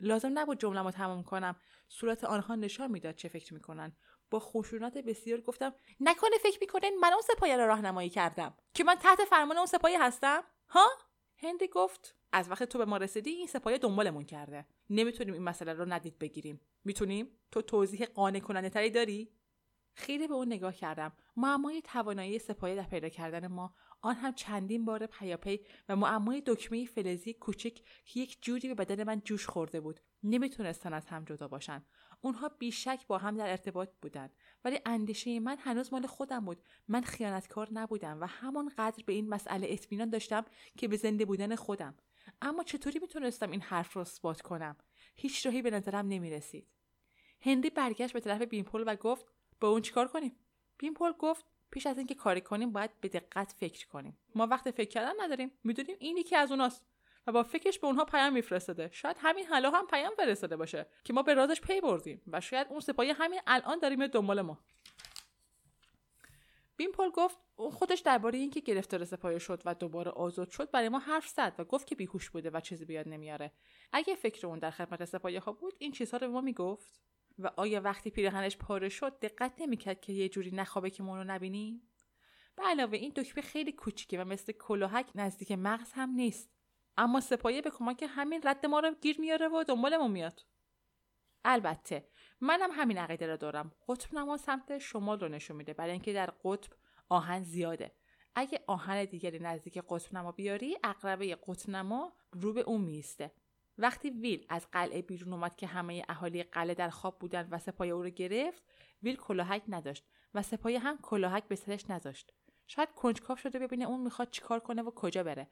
لازم 0.00 0.38
نبود 0.38 0.60
جمله 0.60 0.90
تمام 0.90 1.22
کنم. 1.22 1.56
صورت 1.88 2.24
آنها 2.24 2.54
نشان 2.54 2.90
می‌داد 2.90 3.14
چه 3.14 3.28
فکر 3.28 3.54
می‌کنن. 3.54 3.96
با 4.30 4.38
خشونت 4.40 4.98
بسیار 4.98 5.40
گفتم 5.40 5.74
نکنه 6.00 6.38
فکر 6.42 6.58
می‌کنین 6.60 6.98
من 7.00 7.12
اون 7.12 7.22
سپایه 7.22 7.56
را 7.56 7.66
راهنمایی 7.66 8.10
کردم. 8.10 8.54
که 8.74 8.84
من 8.84 8.94
تحت 8.94 9.24
فرمان 9.24 9.56
اون 9.56 9.66
سپایه 9.66 10.02
هستم؟ 10.02 10.42
ها؟ 10.68 10.88
هنری 11.42 11.68
گفت 11.68 12.16
از 12.32 12.50
وقت 12.50 12.62
تو 12.62 12.78
به 12.78 12.84
ما 12.84 12.96
رسیدی 12.96 13.30
این 13.30 13.46
سپایه 13.46 13.78
دنبالمون 13.78 14.24
کرده. 14.24 14.66
نمی‌تونیم 14.90 15.34
این 15.34 15.42
مسئله 15.42 15.72
رو 15.72 15.92
ندید 15.92 16.18
بگیریم. 16.18 16.60
می‌تونیم؟ 16.84 17.28
تو 17.50 17.62
توضیح 17.62 18.06
قانع 18.06 18.38
کننده 18.38 18.68
تری 18.68 18.90
داری؟ 18.90 19.32
خیلی 19.94 20.28
به 20.28 20.34
اون 20.34 20.46
نگاه 20.46 20.74
کردم. 20.74 21.12
معمای 21.36 21.82
توانایی 21.82 22.38
سپایه 22.38 22.76
در 22.76 22.82
پیدا 22.82 23.08
کردن 23.08 23.46
ما 23.46 23.74
آن 24.00 24.14
هم 24.14 24.34
چندین 24.34 24.84
بار 24.84 25.06
پیاپی 25.06 25.60
و 25.88 25.96
معمای 25.96 26.42
دکمه 26.46 26.86
فلزی 26.86 27.32
کوچک 27.32 27.74
که 28.04 28.20
یک 28.20 28.38
جوری 28.42 28.68
به 28.68 28.74
بدن 28.74 29.04
من 29.04 29.20
جوش 29.20 29.46
خورده 29.46 29.80
بود. 29.80 30.00
نمی‌تونستن 30.22 30.92
از 30.92 31.06
هم 31.06 31.24
جدا 31.24 31.48
باشن. 31.48 31.84
اونها 32.24 32.48
بیشک 32.48 33.06
با 33.06 33.18
هم 33.18 33.36
در 33.36 33.50
ارتباط 33.50 33.88
بودند 34.02 34.32
ولی 34.64 34.80
اندیشه 34.86 35.40
من 35.40 35.56
هنوز 35.58 35.92
مال 35.92 36.06
خودم 36.06 36.44
بود. 36.44 36.62
من 36.88 37.02
خیانتکار 37.02 37.68
نبودم 37.72 38.20
و 38.20 38.26
همانقدر 38.26 39.04
به 39.06 39.12
این 39.12 39.28
مسئله 39.28 39.66
اطمینان 39.70 40.10
داشتم 40.10 40.44
که 40.76 40.88
به 40.88 40.96
زنده 40.96 41.24
بودن 41.24 41.56
خودم. 41.56 41.94
اما 42.42 42.62
چطوری 42.62 42.98
می‌تونستم 42.98 43.50
این 43.50 43.60
حرف 43.60 43.92
رو 43.92 44.00
اثبات 44.00 44.40
کنم؟ 44.42 44.76
هیچ 45.16 45.46
راهی 45.46 45.62
به 45.62 45.70
نظرم 45.70 46.08
نمی‌رسید. 46.08 46.66
هندی 47.40 47.70
برگشت 47.70 48.12
به 48.12 48.20
طرف 48.20 48.42
بیمپل 48.42 48.84
و 48.86 48.96
گفت 48.96 49.26
با 49.60 49.68
اون 49.68 49.82
چیکار 49.82 50.08
کنیم؟ 50.08 50.36
بیمپل 50.78 51.12
گفت 51.12 51.44
پیش 51.70 51.86
از 51.86 51.98
اینکه 51.98 52.14
کاری 52.14 52.40
کنیم 52.40 52.72
باید 52.72 53.00
به 53.00 53.08
دقت 53.08 53.52
فکر 53.52 53.86
کنیم. 53.86 54.18
ما 54.34 54.46
وقت 54.46 54.70
فکر 54.70 54.88
کردن 54.88 55.12
نداریم. 55.20 55.52
می‌دونیم 55.64 55.96
این 56.00 56.16
یکی 56.16 56.36
از 56.36 56.50
اوناست. 56.50 56.84
و 57.26 57.32
با 57.32 57.42
فکرش 57.42 57.78
به 57.78 57.86
اونها 57.86 58.04
پیام 58.04 58.32
میفرستاده. 58.32 58.90
شاید 58.92 59.16
همین 59.20 59.46
حالا 59.46 59.70
هم 59.70 59.86
پیام 59.86 60.12
فرستاده 60.16 60.56
باشه 60.56 60.86
که 61.04 61.12
ما 61.12 61.22
به 61.22 61.34
رازش 61.34 61.60
پی 61.60 61.80
بردیم 61.80 62.22
و 62.26 62.40
شاید 62.40 62.66
اون 62.70 62.80
سپاهی 62.80 63.10
همین 63.10 63.40
الان 63.46 63.78
داره 63.78 63.96
میاد 63.96 64.10
دنبال 64.10 64.40
ما. 64.40 64.58
بیمپل 66.76 67.10
گفت 67.10 67.38
اون 67.56 67.70
خودش 67.70 67.98
درباره 68.00 68.38
اینکه 68.38 68.60
گرفتار 68.60 69.04
سپاهی 69.04 69.40
شد 69.40 69.62
و 69.64 69.74
دوباره 69.74 70.10
آزاد 70.10 70.50
شد 70.50 70.70
برای 70.70 70.88
ما 70.88 70.98
حرف 70.98 71.28
زد 71.28 71.54
و 71.58 71.64
گفت 71.64 71.86
که 71.86 71.94
بیهوش 71.94 72.30
بوده 72.30 72.50
و 72.50 72.60
چیزی 72.60 72.84
بیاد 72.84 73.08
نمیاره. 73.08 73.52
اگه 73.92 74.14
فکر 74.14 74.46
اون 74.46 74.58
در 74.58 74.70
خدمت 74.70 75.04
سپاهی 75.04 75.36
ها 75.36 75.52
بود 75.52 75.74
این 75.78 75.92
چیزها 75.92 76.18
رو 76.18 76.26
به 76.26 76.32
ما 76.32 76.40
می‌گفت. 76.40 77.02
و 77.38 77.50
آیا 77.56 77.80
وقتی 77.80 78.10
پیراهنش 78.10 78.56
پاره 78.56 78.88
شد 78.88 79.18
دقت 79.18 79.52
نمی‌کرد 79.58 80.00
که 80.00 80.12
یه 80.12 80.28
جوری 80.28 80.50
نخوابه 80.50 80.90
که 80.90 81.02
ما 81.02 81.16
رو 81.16 81.24
نبینیم 81.24 81.82
به 82.56 82.62
علاوه 82.62 82.98
این 82.98 83.12
دکمه 83.16 83.42
خیلی 83.42 83.72
کوچیکه 83.72 84.18
و 84.18 84.24
مثل 84.24 84.52
کلاهک 84.52 85.10
نزدیک 85.14 85.52
مغز 85.52 85.92
هم 85.92 86.10
نیست. 86.10 86.50
اما 86.96 87.20
سپایه 87.20 87.62
به 87.62 87.70
کمک 87.70 88.04
همین 88.08 88.40
رد 88.44 88.66
ما 88.66 88.80
رو 88.80 88.94
گیر 89.00 89.20
میاره 89.20 89.48
و 89.48 89.64
دنبالمون 89.68 90.10
میاد. 90.10 90.42
البته 91.44 92.08
منم 92.40 92.70
همین 92.72 92.98
عقیده 92.98 93.26
رو 93.26 93.36
دارم. 93.36 93.72
قطب 93.88 94.14
نما 94.14 94.36
سمت 94.36 94.78
شمال 94.78 95.20
رو 95.20 95.28
نشون 95.28 95.56
میده. 95.56 95.72
برای 95.72 95.92
اینکه 95.92 96.12
در 96.12 96.32
قطب 96.44 96.72
آهن 97.08 97.42
زیاده. 97.42 97.92
اگه 98.34 98.64
آهن 98.66 99.04
دیگری 99.04 99.38
نزدیک 99.38 99.78
قطب 99.88 100.14
نما 100.14 100.32
بیاری 100.32 100.76
اقربه 100.84 101.38
قطب 101.46 101.70
نما 101.70 102.12
رو 102.32 102.52
به 102.52 102.60
اون 102.60 102.80
میسته 102.80 103.32
وقتی 103.78 104.10
ویل 104.10 104.46
از 104.48 104.66
قلعه 104.72 105.02
بیرون 105.02 105.32
اومد 105.32 105.56
که 105.56 105.66
همه 105.66 106.04
اهالی 106.08 106.42
قلعه 106.42 106.74
در 106.74 106.90
خواب 106.90 107.18
بودن 107.18 107.48
و 107.50 107.58
سپایه 107.58 107.92
او 107.92 108.02
رو 108.02 108.10
گرفت 108.10 108.62
ویل 109.02 109.16
کلاهک 109.16 109.62
نداشت 109.68 110.04
و 110.34 110.42
سپایه 110.42 110.78
هم 110.78 110.98
کلاهک 110.98 111.48
به 111.48 111.56
سرش 111.56 111.90
نذاشت. 111.90 112.32
شاید 112.66 112.88
کنجکاو 112.94 113.36
شده 113.36 113.58
ببینه 113.58 113.84
اون 113.84 114.00
می‌خواد 114.00 114.30
چیکار 114.30 114.60
کنه 114.60 114.82
و 114.82 114.90
کجا 114.90 115.22
بره. 115.22 115.50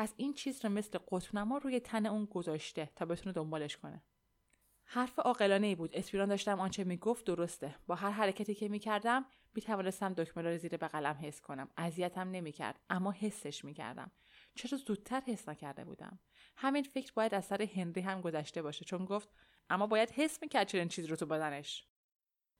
پس 0.00 0.14
این 0.16 0.34
چیز 0.34 0.64
رو 0.64 0.70
مثل 0.70 0.98
قطب 1.10 1.52
روی 1.62 1.80
تن 1.80 2.06
اون 2.06 2.24
گذاشته 2.24 2.90
تا 2.96 3.04
بتونه 3.04 3.32
دنبالش 3.32 3.76
کنه. 3.76 4.02
حرف 4.84 5.18
عاقلانه 5.18 5.66
ای 5.66 5.74
بود. 5.74 5.90
اطمینان 5.92 6.28
داشتم 6.28 6.60
آنچه 6.60 6.84
می‌گفت 6.84 7.24
درسته. 7.24 7.74
با 7.86 7.94
هر 7.94 8.10
حرکتی 8.10 8.54
که 8.54 8.68
می‌کردم 8.68 9.26
می‌توانستم 9.54 10.14
دکمه 10.14 10.42
را 10.42 10.56
زیر 10.56 10.76
بغلم 10.76 11.18
حس 11.22 11.40
کنم. 11.40 11.68
اذیتم 11.76 12.30
نمی‌کرد 12.30 12.80
اما 12.90 13.12
حسش 13.12 13.64
می‌کردم. 13.64 14.10
چرا 14.54 14.78
زودتر 14.78 15.20
حس 15.20 15.48
نکرده 15.48 15.84
بودم؟ 15.84 16.18
همین 16.56 16.82
فکر 16.82 17.12
باید 17.14 17.34
از 17.34 17.44
سر 17.44 17.62
هنری 17.62 18.00
هم 18.00 18.20
گذشته 18.20 18.62
باشه. 18.62 18.84
چون 18.84 19.04
گفت 19.04 19.28
اما 19.70 19.86
باید 19.86 20.10
حس 20.10 20.42
می‌کرد 20.42 20.66
چنین 20.66 20.88
چیزی 20.88 21.08
رو 21.08 21.16
تو 21.16 21.26
بدنش. 21.26 21.86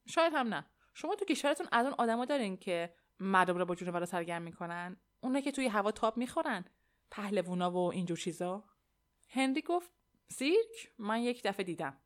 شاید 0.07 0.33
هم 0.35 0.55
نه. 0.55 0.67
شما 0.95 1.15
تو 1.15 1.25
کشورتون 1.25 1.67
از 1.73 1.87
اون 1.87 1.95
آدما 1.99 2.25
دارین 2.25 2.57
که 2.57 2.95
مردم 3.21 3.57
رو 3.59 3.65
با 3.65 3.75
جونورا 3.75 4.07
سرگرم 4.07 4.43
می‌کنن؟ 4.43 4.97
اونا 5.21 5.41
که 5.41 5.53
توی 5.53 5.69
هوا 5.69 5.91
تاب 5.91 6.17
می‌خورن؟ 6.17 6.65
پهلوونا 7.11 7.71
و 7.71 7.93
اینجور 7.93 8.17
چیزا؟ 8.17 8.65
هنری 9.29 9.63
گفت 9.63 9.93
سیرک 10.29 10.93
من 10.99 11.21
یک 11.21 11.43
دفعه 11.45 11.65
دیدم. 11.65 12.01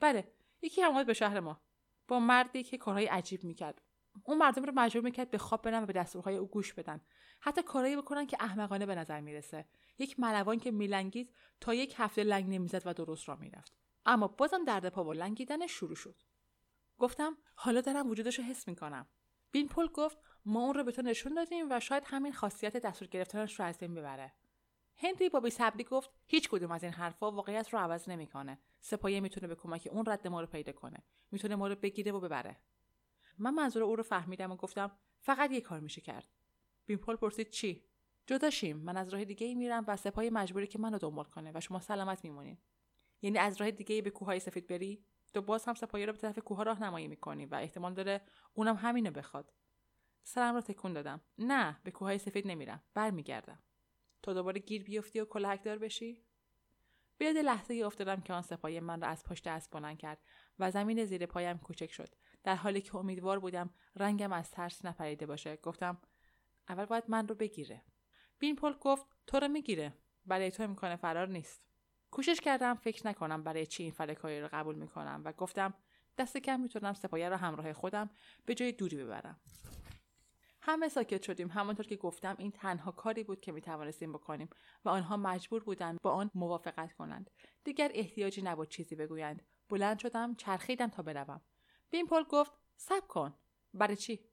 بله 0.00 0.32
یکی 0.62 0.82
هم 0.82 1.04
به 1.04 1.14
شهر 1.14 1.40
ما. 1.40 1.60
با 2.08 2.20
مردی 2.20 2.62
که 2.62 2.78
کارهای 2.78 3.06
عجیب 3.06 3.44
می‌کرد. 3.44 3.82
اون 4.24 4.38
مردم 4.38 4.64
رو 4.64 4.72
مجبور 4.76 5.04
می‌کرد 5.04 5.30
به 5.30 5.38
خواب 5.38 5.62
برن 5.62 5.82
و 5.82 5.86
به 5.86 5.92
دستورهای 5.92 6.36
او 6.36 6.46
گوش 6.46 6.72
بدن. 6.72 7.00
حتی 7.40 7.62
کارهایی 7.62 7.96
بکنن 7.96 8.26
که 8.26 8.36
احمقانه 8.40 8.86
به 8.86 8.94
نظر 8.94 9.20
می‌رسه. 9.20 9.68
یک 9.98 10.20
ملوان 10.20 10.58
که 10.58 10.70
میلنگید 10.70 11.34
تا 11.60 11.74
یک 11.74 11.94
هفته 11.96 12.22
لنگ 12.22 12.54
نمی‌زد 12.54 12.82
و 12.86 12.94
درست 12.94 13.28
را 13.28 13.36
می‌رفت. 13.36 13.72
اما 14.06 14.28
بازم 14.28 14.64
درد 14.64 14.88
پا 14.88 15.04
و 15.04 15.12
لنگیدن 15.12 15.66
شروع 15.66 15.96
شد. 15.96 16.22
گفتم 16.98 17.38
حالا 17.54 17.80
دارم 17.80 18.10
وجودش 18.10 18.38
رو 18.38 18.44
حس 18.44 18.68
می‌کنم. 18.68 19.08
بین 19.50 19.68
پل 19.68 19.86
گفت 19.86 20.18
ما 20.48 20.64
اون 20.64 20.74
رو 20.74 20.84
به 20.84 20.92
تو 20.92 21.02
نشون 21.02 21.34
دادیم 21.34 21.66
و 21.70 21.80
شاید 21.80 22.02
همین 22.06 22.32
خاصیت 22.32 22.76
دستور 22.76 23.08
گرفتنش 23.08 23.60
رو 23.60 23.66
از 23.66 23.78
بین 23.78 23.94
ببره. 23.94 24.32
هنری 24.96 25.28
با 25.28 25.40
بیصبری 25.40 25.84
گفت 25.84 26.10
هیچ 26.26 26.48
کدوم 26.48 26.70
از 26.70 26.84
این 26.84 26.92
حرفها 26.92 27.30
واقعیت 27.30 27.74
رو 27.74 27.78
عوض 27.78 28.08
نمی‌کنه. 28.08 28.58
سپایه 28.80 29.20
می‌تونه 29.20 29.46
به 29.46 29.54
کمک 29.54 29.88
اون 29.92 30.04
رد 30.06 30.28
ما 30.28 30.40
رو 30.40 30.46
پیدا 30.46 30.72
کنه. 30.72 31.02
می‌تونه 31.30 31.56
ما 31.56 31.68
رو 31.68 31.74
بگیره 31.74 32.12
و 32.12 32.20
ببره. 32.20 32.56
من 33.38 33.54
منظور 33.54 33.82
او 33.82 33.96
رو 33.96 34.02
فهمیدم 34.02 34.52
و 34.52 34.56
گفتم 34.56 34.90
فقط 35.20 35.50
یه 35.50 35.60
کار 35.60 35.80
میشه 35.80 36.00
کرد. 36.00 36.28
بیمپل 36.86 37.16
پرسید 37.16 37.50
چی؟ 37.50 37.84
جدا 38.26 38.50
شیم 38.50 38.76
من 38.76 38.96
از 38.96 39.08
راه 39.08 39.24
دیگه 39.24 39.46
ای 39.46 39.54
میرم 39.54 39.84
و 39.88 39.96
سپاه 39.96 40.24
مجبوری 40.24 40.66
که 40.66 40.78
منو 40.78 40.98
دنبال 40.98 41.24
کنه 41.24 41.52
و 41.54 41.60
شما 41.60 41.80
سلامت 41.80 42.24
میمونین. 42.24 42.58
یعنی 43.22 43.38
از 43.38 43.60
راه 43.60 43.70
دیگه 43.70 43.94
ای 43.94 44.02
به 44.02 44.10
کوههای 44.10 44.40
سفید 44.40 44.66
بری؟ 44.66 45.04
تو 45.34 45.42
باز 45.42 45.64
هم 45.64 45.74
سپاهی 45.74 46.06
رو 46.06 46.12
به 46.12 46.18
طرف 46.18 46.38
کوه 46.38 46.64
راهنمایی 46.64 47.08
می‌کنی 47.08 47.46
و 47.46 47.54
احتمال 47.54 47.94
داره 47.94 48.20
اونم 48.54 48.76
همینو 48.76 49.10
بخواد. 49.10 49.52
سرم 50.28 50.54
رو 50.54 50.60
تکون 50.60 50.92
دادم. 50.92 51.20
نه 51.38 51.80
به 51.84 51.90
کوههای 51.90 52.18
سفید 52.18 52.48
نمیرم. 52.48 52.82
برمیگردم. 52.94 53.58
تو 54.22 54.34
دوباره 54.34 54.60
گیر 54.60 54.82
بیفتی 54.82 55.20
و 55.20 55.24
کلاهکدار 55.24 55.78
بشی؟ 55.78 56.24
بیاد 57.18 57.36
لحظه 57.36 57.74
ای 57.74 57.82
افتادم 57.82 58.20
که 58.20 58.32
آن 58.32 58.42
سپاهی 58.42 58.80
من 58.80 59.00
را 59.00 59.08
از 59.08 59.24
پشت 59.24 59.46
اسب 59.46 59.72
بلند 59.72 59.98
کرد 59.98 60.18
و 60.58 60.70
زمین 60.70 61.04
زیر 61.04 61.26
پایم 61.26 61.58
کوچک 61.58 61.92
شد. 61.92 62.14
در 62.44 62.56
حالی 62.56 62.80
که 62.80 62.96
امیدوار 62.96 63.38
بودم 63.38 63.70
رنگم 63.96 64.32
از 64.32 64.50
ترس 64.50 64.84
نپریده 64.84 65.26
باشه 65.26 65.56
گفتم 65.56 65.98
اول 66.68 66.84
باید 66.84 67.04
من 67.08 67.28
رو 67.28 67.34
بگیره. 67.34 67.82
بین 68.38 68.56
پل 68.56 68.72
گفت 68.72 69.06
تو 69.26 69.40
رو 69.40 69.48
می‌گیره. 69.48 69.92
برای 70.26 70.50
تو 70.50 70.62
امکان 70.62 70.96
فرار 70.96 71.28
نیست. 71.28 71.62
کوشش 72.10 72.40
کردم 72.40 72.74
فکر 72.74 73.06
نکنم 73.06 73.42
برای 73.42 73.66
چی 73.66 73.82
این 73.82 73.92
فلکایی 73.92 74.40
رو 74.40 74.48
قبول 74.52 74.74
می‌کنم 74.74 75.22
و 75.24 75.32
گفتم 75.32 75.74
دست 76.18 76.36
کم 76.36 76.60
می‌تونم 76.60 76.92
سپایه 76.92 77.28
را 77.28 77.36
همراه 77.36 77.72
خودم 77.72 78.10
به 78.46 78.54
جای 78.54 78.72
دوری 78.72 78.96
ببرم. 78.96 79.40
همه 80.68 80.88
ساکت 80.88 81.22
شدیم. 81.22 81.48
همانطور 81.48 81.86
که 81.86 81.96
گفتم 81.96 82.36
این 82.38 82.50
تنها 82.50 82.90
کاری 82.90 83.24
بود 83.24 83.40
که 83.40 83.52
می‌توانستیم 83.52 84.12
بکنیم 84.12 84.48
و 84.84 84.88
آنها 84.88 85.16
مجبور 85.16 85.64
بودند 85.64 85.98
با 86.02 86.12
آن 86.12 86.30
موافقت 86.34 86.92
کنند. 86.92 87.30
دیگر 87.64 87.90
احتیاجی 87.94 88.42
نبود 88.42 88.68
چیزی 88.68 88.96
بگویند. 88.96 89.42
بلند 89.68 89.98
شدم 89.98 90.34
چرخیدم 90.34 90.88
تا 90.88 91.02
بروم. 91.02 91.40
بیمپل 91.90 92.22
گفت 92.22 92.52
سب 92.76 93.06
کن. 93.08 93.34
برای 93.74 93.96
چی؟ 93.96 94.24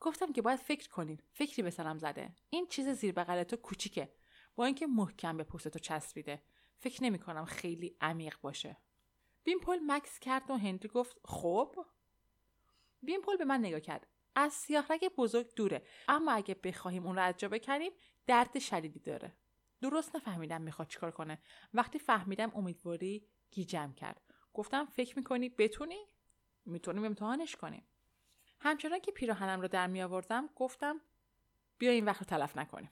گفتم 0.00 0.32
که 0.32 0.42
باید 0.42 0.58
فکر 0.58 0.88
کنین 0.88 1.20
فکری 1.32 1.62
به 1.62 1.70
سرم 1.70 1.98
زده. 1.98 2.34
این 2.50 2.66
چیز 2.66 2.88
زیر 2.88 3.12
بغل 3.12 3.42
تو 3.42 3.56
کوچیکه. 3.56 4.12
با 4.56 4.64
اینکه 4.64 4.86
محکم 4.86 5.36
به 5.36 5.44
پوست 5.44 5.68
تو 5.68 5.78
چسبیده. 5.78 6.42
فکر 6.78 7.04
نمی 7.04 7.18
کنم 7.18 7.44
خیلی 7.44 7.96
عمیق 8.00 8.36
باشه. 8.40 8.76
بیمپل 9.44 9.78
مکس 9.86 10.18
کرد 10.18 10.50
و 10.50 10.56
هنری 10.56 10.88
گفت 10.88 11.16
خب؟ 11.24 11.76
بیمپل 13.02 13.36
به 13.36 13.44
من 13.44 13.60
نگاه 13.60 13.80
کرد. 13.80 14.06
از 14.38 14.52
سیاهرگ 14.52 15.14
بزرگ 15.16 15.54
دوره. 15.54 15.82
اما 16.08 16.32
اگه 16.32 16.54
بخواهیم 16.54 17.06
اون 17.06 17.16
رو 17.16 17.22
از 17.22 17.36
جا 17.36 17.48
بکنیم 17.48 17.92
درد 18.26 18.58
شدیدی 18.58 19.00
داره. 19.00 19.36
درست 19.82 20.16
نفهمیدم 20.16 20.60
می‌خواد 20.62 20.88
چیکار 20.88 21.10
کنه. 21.10 21.38
وقتی 21.74 21.98
فهمیدم 21.98 22.52
امیدواری 22.54 23.26
گیجم 23.50 23.92
کرد. 23.92 24.20
گفتم 24.54 24.84
فکر 24.84 25.18
می‌کنی 25.18 25.48
بتونی؟ 25.48 26.06
می‌تونیم 26.64 27.04
امتحانش 27.04 27.56
کنیم. 27.56 27.88
همچنان 28.60 29.00
که 29.00 29.12
پیراهنم 29.12 29.60
رو 29.60 29.68
در 29.68 29.86
می 29.86 30.02
آوردم 30.02 30.48
گفتم 30.56 31.00
بیا 31.78 31.90
این 31.90 32.04
وقت 32.04 32.18
رو 32.18 32.24
تلف 32.24 32.56
نکنیم. 32.56 32.90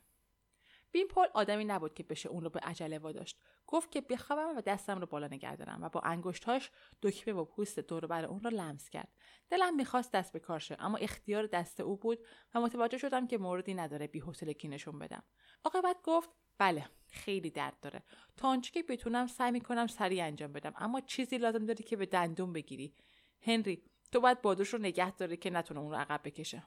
بین 0.96 1.08
پل 1.08 1.26
آدمی 1.34 1.64
نبود 1.64 1.94
که 1.94 2.02
بشه 2.02 2.28
اون 2.28 2.44
رو 2.44 2.50
به 2.50 2.60
عجله 2.60 2.98
واداشت. 2.98 3.38
گفت 3.66 3.90
که 3.90 4.00
بخوابم 4.00 4.56
و 4.56 4.60
دستم 4.60 5.00
رو 5.00 5.06
بالا 5.06 5.26
نگه 5.26 5.56
دارم 5.56 5.82
و 5.82 5.88
با 5.88 6.00
انگشتهاش 6.00 6.70
دکمه 7.02 7.34
و 7.34 7.44
پوست 7.44 7.78
دور 7.78 8.06
بر 8.06 8.24
اون 8.24 8.40
رو 8.40 8.50
لمس 8.50 8.90
کرد. 8.90 9.08
دلم 9.50 9.76
می‌خواست 9.76 10.12
دست 10.12 10.32
به 10.32 10.38
کار 10.38 10.62
اما 10.78 10.98
اختیار 10.98 11.46
دست 11.46 11.80
او 11.80 11.96
بود 11.96 12.18
و 12.54 12.60
متوجه 12.60 12.98
شدم 12.98 13.26
که 13.26 13.38
موردی 13.38 13.74
نداره 13.74 14.06
کی 14.52 14.68
نشون 14.68 14.98
بدم. 14.98 15.22
عاقبت 15.64 15.96
گفت 16.04 16.30
بله 16.58 16.86
خیلی 17.08 17.50
درد 17.50 17.80
داره. 17.80 18.02
تا 18.36 18.48
آنچه 18.48 18.70
که 18.70 18.82
بتونم 18.82 19.26
سعی 19.26 19.50
می‌کنم 19.50 19.86
سریع 19.86 20.24
انجام 20.24 20.52
بدم 20.52 20.74
اما 20.76 21.00
چیزی 21.00 21.38
لازم 21.38 21.66
داری 21.66 21.84
که 21.84 21.96
به 21.96 22.06
دندون 22.06 22.52
بگیری. 22.52 22.94
هنری 23.40 23.82
تو 24.12 24.20
باید 24.20 24.42
بادوش 24.42 24.68
رو 24.68 24.78
نگه 24.78 25.16
داره 25.16 25.36
که 25.36 25.50
نتونه 25.50 25.80
اون 25.80 25.90
رو 25.90 25.96
عقب 25.96 26.20
بکشه. 26.24 26.62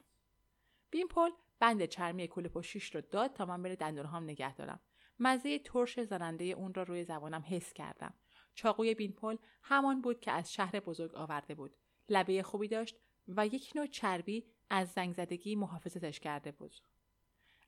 بین 0.91 1.07
پل 1.07 1.29
بند 1.59 1.85
چرمی 1.85 2.27
کوله 2.27 2.49
پشتیش 2.49 2.95
رو 2.95 3.01
داد 3.01 3.33
تا 3.33 3.45
من 3.45 3.63
بره 3.63 4.07
هم 4.07 4.23
نگه 4.23 4.55
دارم. 4.55 4.79
مزه 5.19 5.59
ترش 5.59 5.99
زننده 5.99 6.43
اون 6.43 6.73
را 6.73 6.83
روی 6.83 7.03
زبانم 7.03 7.43
حس 7.47 7.73
کردم. 7.73 8.13
چاقوی 8.55 8.95
بینپل 8.95 9.35
همان 9.63 10.01
بود 10.01 10.19
که 10.19 10.31
از 10.31 10.53
شهر 10.53 10.79
بزرگ 10.79 11.15
آورده 11.15 11.55
بود. 11.55 11.75
لبه 12.09 12.43
خوبی 12.43 12.67
داشت 12.67 12.95
و 13.27 13.47
یک 13.47 13.71
نوع 13.75 13.87
چربی 13.87 14.45
از 14.69 14.91
زنگ 14.91 15.13
زدگی 15.13 15.55
محافظتش 15.55 16.19
کرده 16.19 16.51
بود. 16.51 16.75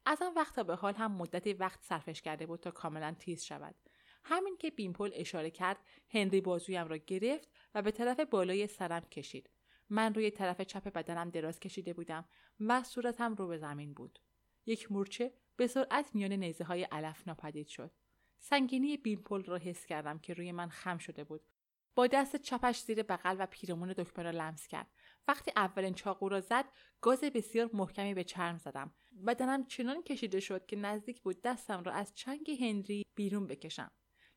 از 0.05 0.21
آن 0.21 0.33
وقت 0.33 0.55
تا 0.55 0.63
به 0.63 0.75
حال 0.75 0.93
هم 0.93 1.12
مدتی 1.12 1.53
وقت 1.53 1.81
صرفش 1.81 2.21
کرده 2.21 2.45
بود 2.45 2.60
تا 2.60 2.71
کاملا 2.71 3.15
تیز 3.19 3.43
شود. 3.43 3.75
همین 4.24 4.57
که 4.57 4.69
بیمپل 4.71 5.12
اشاره 5.13 5.51
کرد 5.51 5.77
هنری 6.10 6.41
بازویم 6.41 6.88
را 6.88 6.98
گرفت 6.98 7.50
و 7.75 7.81
به 7.81 7.91
طرف 7.91 8.19
بالای 8.19 8.67
سرم 8.67 9.01
کشید. 9.01 9.50
من 9.91 10.13
روی 10.13 10.31
طرف 10.31 10.62
چپ 10.62 10.93
بدنم 10.93 11.29
دراز 11.29 11.60
کشیده 11.60 11.93
بودم 11.93 12.25
و 12.60 12.83
صورتم 12.83 13.36
رو 13.36 13.48
به 13.48 13.57
زمین 13.57 13.93
بود. 13.93 14.19
یک 14.65 14.91
مورچه 14.91 15.33
به 15.55 15.67
سرعت 15.67 16.15
میان 16.15 16.33
نیزه 16.33 16.63
های 16.63 16.83
علف 16.83 17.27
ناپدید 17.27 17.67
شد. 17.67 17.91
سنگینی 18.39 18.98
بیمپل 18.98 19.43
را 19.43 19.57
حس 19.57 19.86
کردم 19.86 20.19
که 20.19 20.33
روی 20.33 20.51
من 20.51 20.69
خم 20.69 20.98
شده 20.98 21.24
بود. 21.24 21.41
با 21.95 22.07
دست 22.07 22.36
چپش 22.36 22.81
زیر 22.81 23.03
بغل 23.03 23.36
و 23.39 23.45
پیرمون 23.45 23.93
دکمه 23.93 24.24
را 24.24 24.31
لمس 24.31 24.67
کرد. 24.67 24.88
وقتی 25.27 25.51
اولین 25.55 25.93
چاقو 25.93 26.29
را 26.29 26.41
زد، 26.41 26.65
گاز 27.01 27.19
بسیار 27.19 27.69
محکمی 27.74 28.13
به 28.13 28.24
چرم 28.24 28.57
زدم. 28.57 28.93
بدنم 29.27 29.65
چنان 29.65 30.03
کشیده 30.03 30.39
شد 30.39 30.65
که 30.65 30.75
نزدیک 30.75 31.21
بود 31.21 31.41
دستم 31.41 31.83
را 31.83 31.91
از 31.91 32.15
چنگ 32.15 32.51
هنری 32.60 33.03
بیرون 33.15 33.48
بکشم. 33.48 33.91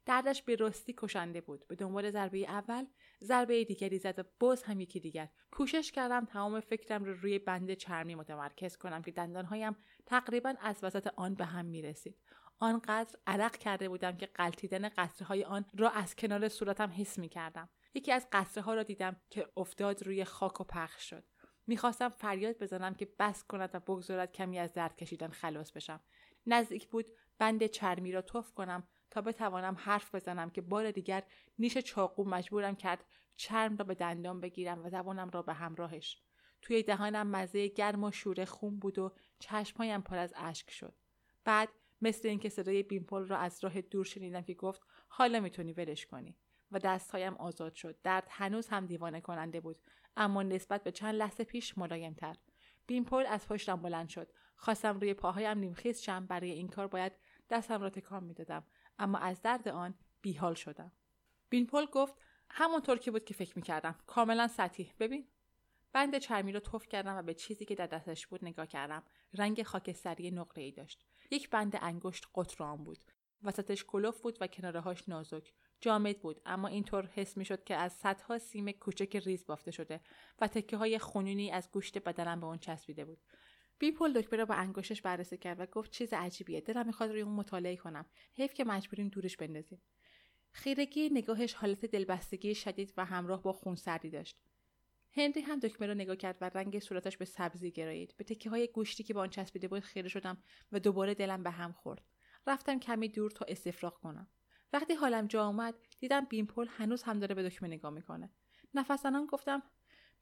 دردش 0.06 0.42
به 0.42 0.56
راستی 0.56 0.94
کشنده 0.99 1.40
بود 1.40 1.68
به 1.68 1.75
دنبال 1.75 2.11
ضربه 2.11 2.38
اول 2.38 2.87
ضربه 3.23 3.64
دیگری 3.64 3.99
زد 3.99 4.18
و 4.18 4.23
باز 4.40 4.62
هم 4.62 4.80
یکی 4.80 5.00
دیگر 5.00 5.28
کوشش 5.50 5.92
کردم 5.92 6.25
تمام 6.25 6.61
فکرم 6.61 7.04
رو 7.04 7.14
روی 7.14 7.38
بند 7.38 7.75
چرمی 7.75 8.14
متمرکز 8.14 8.76
کنم 8.76 9.02
که 9.02 9.11
دندانهایم 9.11 9.76
تقریبا 10.06 10.54
از 10.61 10.84
وسط 10.84 11.06
آن 11.16 11.34
به 11.34 11.44
هم 11.44 11.64
می 11.64 11.82
رسید 11.82 12.18
آنقدر 12.58 13.18
عرق 13.26 13.56
کرده 13.56 13.88
بودم 13.88 14.16
که 14.16 14.26
قلتیدن 14.26 14.88
قطره 14.88 15.26
های 15.26 15.44
آن 15.44 15.64
را 15.78 15.90
از 15.90 16.16
کنار 16.16 16.49
صورتم 16.49 16.90
حس 16.90 17.18
می 17.18 17.28
کردم. 17.28 17.68
یکی 17.94 18.12
از 18.12 18.26
قطره 18.32 18.62
ها 18.62 18.75
را 18.75 18.82
دیدم 18.82 19.16
که 19.30 19.49
افتاد 19.56 20.02
روی 20.02 20.25
خاک 20.25 20.61
و 20.61 20.64
پخش 20.64 21.11
شد. 21.11 21.25
می‌خواستم 21.66 22.08
فریاد 22.08 22.58
بزنم 22.58 22.94
که 22.94 23.08
بس 23.18 23.44
کند 23.44 23.70
و 23.73 23.80
بگذارد 23.80 24.32
کمی 24.32 24.58
از 24.58 24.73
درد 24.73 24.96
کشیدن 24.96 25.28
خلاص 25.28 25.73
بشم. 25.73 26.00
نزدیک 26.46 26.88
بود 26.88 27.06
بند 27.38 27.66
چرمی 27.66 28.12
را 28.12 28.23
توف 28.23 28.52
کنم 28.52 28.88
تا 29.14 29.21
بتوانم 29.21 29.76
حرف 29.78 30.14
بزنم 30.14 30.50
که 30.50 30.61
بار 30.61 30.90
دیگر 30.90 31.23
نیش 31.59 31.78
چاقو 31.78 32.25
مجبورم 32.25 32.76
کرد 32.76 33.04
چرم 33.37 33.76
را 33.76 33.85
به 33.85 33.94
دندان 33.94 34.40
بگیرم 34.40 34.85
و 34.85 34.88
زبانم 34.88 35.30
را 35.30 35.42
به 35.42 35.52
همراهش. 35.52 36.23
توی 36.62 36.83
دهانم 36.83 37.26
مزه 37.26 37.68
گرم 37.68 38.04
و 38.04 38.11
شوره 38.11 38.44
خون 38.44 38.78
بود 38.78 38.99
و 38.99 39.12
چشمهایم 39.38 40.00
پر 40.00 40.18
از 40.18 40.35
اشک 40.37 40.71
شد. 40.71 40.94
بعد 41.44 41.68
مثل 42.02 42.28
اینکه 42.28 42.49
صدای 42.49 42.83
بیمپل 42.83 43.26
را 43.26 43.37
از 43.38 43.64
راه 43.64 43.80
دور 43.80 44.04
شنیدم 44.04 44.42
که 44.42 44.54
گفت 44.54 44.83
حالا 45.09 45.40
می‌تونی 45.40 45.73
ولش 45.73 46.06
کنی. 46.06 46.37
و 46.73 46.78
دستهایم 46.78 47.35
آزاد 47.35 47.75
شد. 47.75 47.99
درد 48.02 48.26
هنوز 48.30 48.68
هم 48.68 48.87
دیوانه 48.87 49.21
کننده 49.21 49.61
بود 49.61 49.76
اما 50.16 50.42
نسبت 50.42 50.85
به 50.85 50.92
چند 50.92 51.14
لحظه 51.14 51.44
پیش 51.44 51.78
ملایمتر. 51.78 52.37
بیمپل 52.87 53.26
از 53.26 53.49
پشتم 53.49 53.76
بلند 53.76 54.09
شد. 54.09 54.33
خواستم 54.56 55.00
روی 55.00 55.14
پاهایم 55.14 55.59
نیمخیز 55.59 56.00
شم. 56.00 56.26
برای 56.26 56.50
این 56.50 56.68
کار 56.68 56.87
باید 56.87 57.12
دستم 57.50 57.80
را 57.80 57.90
تکان 57.90 58.25
می‌دادم. 58.25 58.64
اما 58.98 59.18
از 59.18 59.42
درد 59.42 59.68
آن 59.68 59.94
بیحال 60.20 60.54
شدم. 60.54 60.92
بینپل 61.48 61.86
گفت 61.86 62.14
همونطور 62.50 62.98
که 62.98 63.10
بود 63.10 63.24
که 63.24 63.34
فکر 63.34 63.52
می‌کردم. 63.56 63.98
کاملا 64.06 64.48
سطحی. 64.48 64.92
ببین. 65.00 65.28
بند 65.92 66.18
چرمی 66.18 66.52
رو 66.52 66.60
توف 66.60 66.88
کردم 66.88 67.16
و 67.16 67.22
به 67.22 67.34
چیزی 67.34 67.64
که 67.64 67.74
در 67.74 67.86
دستش 67.86 68.26
بود 68.26 68.44
نگاه 68.44 68.66
کردم. 68.66 69.02
رنگ 69.34 69.62
خاکستری 69.62 70.30
نقره 70.30 70.62
ای 70.62 70.72
داشت. 70.72 71.04
یک 71.30 71.50
بند 71.50 71.78
انگشت 71.82 72.26
قطران 72.34 72.84
بود. 72.84 72.98
وسطش 73.42 73.84
کلوف 73.84 74.20
بود 74.20 74.38
و 74.40 74.46
کنارهاش 74.46 75.08
نازک. 75.08 75.52
جامد 75.80 76.18
بود 76.18 76.40
اما 76.46 76.68
اینطور 76.68 77.06
حس 77.06 77.36
می‌شد 77.36 77.64
که 77.64 77.76
از 77.76 77.92
صدها 77.92 78.38
سیم 78.38 78.72
کوچک 78.72 79.16
ریز 79.16 79.46
بافته 79.46 79.70
شده 79.70 80.00
و 80.40 80.48
تکه 80.48 80.76
های 80.76 80.98
خونینی 80.98 81.50
از 81.50 81.70
گوشت 81.72 81.98
بدنم 81.98 82.40
به 82.40 82.46
اون 82.46 82.58
چسبیده 82.58 83.04
بود. 83.04 83.18
بیپل 83.78 84.12
دکمه 84.12 84.38
را 84.38 84.44
با 84.44 84.54
انگشتش 84.54 85.02
بررسی 85.02 85.36
کرد 85.36 85.60
و 85.60 85.66
گفت 85.66 85.90
چیز 85.90 86.12
عجیبیه 86.12 86.60
دلم 86.60 86.86
می‌خواد 86.86 87.10
روی 87.10 87.20
اون 87.20 87.34
مطالعه 87.34 87.76
کنم. 87.76 88.06
حیف 88.34 88.54
که 88.54 88.64
مجبوریم 88.64 89.08
دورش 89.08 89.36
بندازیم. 89.36 89.82
خیرگی 90.50 91.08
نگاهش 91.08 91.54
حالت 91.54 91.86
دلبستگی 91.86 92.54
شدید 92.54 92.94
و 92.96 93.04
همراه 93.04 93.42
با 93.42 93.52
خونسردی 93.52 94.10
داشت. 94.10 94.38
هنری 95.16 95.40
هم 95.40 95.58
دکمه 95.58 95.86
را 95.86 95.94
نگاه 95.94 96.16
کرد 96.16 96.38
و 96.40 96.50
رنگ 96.54 96.78
صورتش 96.78 97.16
به 97.16 97.24
سبزی 97.24 97.70
گرایید. 97.70 98.14
به 98.16 98.24
تکه 98.24 98.50
های 98.50 98.66
گوشتی 98.66 99.02
که 99.04 99.14
با 99.14 99.20
آن 99.20 99.30
چسبیده 99.30 99.68
بود 99.68 99.80
خیره 99.80 100.08
شدم 100.08 100.42
و 100.72 100.80
دوباره 100.80 101.14
دلم 101.14 101.42
به 101.42 101.50
هم 101.50 101.72
خورد. 101.72 102.02
رفتم 102.46 102.78
کمی 102.78 103.08
دور 103.08 103.30
تا 103.30 103.44
استفراغ 103.48 103.98
کنم. 103.98 104.28
وقتی 104.72 104.94
حالم 104.94 105.26
جا 105.26 105.44
آمد 105.44 105.74
دیدم 105.98 106.24
بیمپل 106.24 106.66
هنوز 106.70 107.02
هم 107.02 107.18
داره 107.18 107.34
به 107.34 107.48
دکمه 107.48 107.68
نگاه 107.68 107.90
می‌کنه. 107.90 108.30
نفس 108.74 109.06
گفتم 109.06 109.62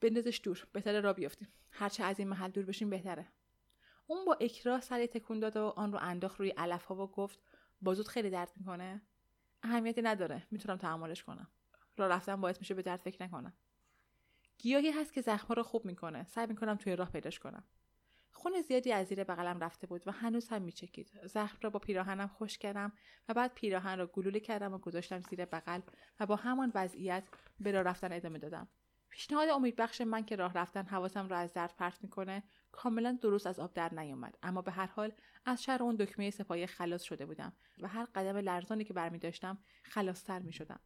بندازش 0.00 0.40
دور 0.44 0.66
بهتره 0.73 1.00
را 1.00 1.12
بیافتیم. 1.12 1.49
هرچه 1.71 2.04
از 2.04 2.18
این 2.18 2.28
محل 2.28 2.50
دور 2.50 2.64
بشیم 2.64 2.90
بهتره. 2.90 3.32
اون 4.12 4.25
با 4.25 4.37
اکراه 4.40 4.81
سری 4.81 5.07
تکون 5.07 5.40
داد 5.40 5.57
و 5.57 5.66
آن 5.76 5.92
رو 5.92 5.99
انداخت 6.02 6.40
روی 6.40 6.50
علف 6.50 6.85
ها 6.85 6.95
و 6.95 7.11
گفت 7.11 7.38
بازوت 7.83 8.09
خیلی 8.09 8.31
درد 8.31 8.52
می‌کنه. 8.57 9.02
اهمیتی 9.62 10.02
نداره 10.02 10.47
می‌تونم 10.50 10.76
تحملش 10.76 11.25
کنم. 11.25 11.49
راه 11.97 12.09
رفتن 12.09 12.40
باعث 12.40 12.59
میشه 12.59 12.75
به 12.75 12.83
درد 12.83 13.00
فکر 13.00 13.23
نکنم. 13.23 13.52
گیاهی 14.59 14.90
هست 14.90 15.12
که 15.12 15.21
زخمها 15.21 15.54
رو 15.54 15.62
خوب 15.62 15.85
می‌کنه. 15.85 16.25
سعی 16.25 16.47
می‌کنم 16.47 16.76
توی 16.76 16.97
راه 16.97 17.11
پیداش 17.11 17.38
کنم. 17.38 17.64
خون 18.33 18.61
زیادی 18.61 18.92
از 18.92 19.07
زیر 19.07 19.25
بغلم 19.25 19.61
رفته 19.61 19.87
بود 19.87 20.09
و 20.09 20.11
هنوز 20.11 20.49
هم 20.49 20.62
میچکید. 20.62 21.11
زخم 21.25 21.59
را 21.62 21.71
با 21.71 21.78
پیراهنم 21.78 22.28
خوش 22.28 22.59
کردم 22.59 22.92
و 23.28 23.35
بعد 23.35 23.54
پیراهن 23.54 23.99
را 23.99 24.07
گلوله 24.07 24.40
کردم 24.40 24.75
و 24.75 24.78
گذاشتم 24.78 25.21
زیر 25.21 25.45
بغل 25.45 25.81
و 26.21 26.26
با 26.26 26.37
همان 26.37 26.73
وضعیت 26.75 27.25
به 27.61 27.73
راه 27.73 27.83
رفتن 27.83 28.12
ادامه 28.12 28.38
دادم. 28.38 28.69
پیشنهاد 29.12 29.49
امیدبخش 29.49 30.00
من 30.00 30.25
که 30.25 30.37
راه 30.37 30.52
رفتن 30.52 30.83
حواسم 30.83 31.28
را 31.28 31.38
از 31.38 31.52
درد 31.52 31.75
پرت 31.78 31.99
می‌کنه 32.02 32.42
کاملا 32.73 33.19
درست 33.23 33.47
از 33.47 33.59
آب 33.61 33.75
در 33.75 33.95
نیامد 33.95 34.38
اما 34.42 34.62
به 34.62 34.71
هر 34.73 34.87
حال 34.87 35.12
از 35.45 35.62
شر 35.62 35.83
اون 35.83 35.97
دکمه 35.97 36.31
سپاهی 36.31 36.66
خلاص 36.66 37.02
شده 37.02 37.26
بودم 37.26 37.52
و 37.78 37.88
هر 37.88 38.04
قدم 38.14 38.37
لرزانی 38.37 38.85
که 38.85 38.92
برمی 38.92 39.19
داشتم 39.19 39.59
خلاصتر 39.83 40.38
می 40.38 40.52
شدم. 40.52 40.81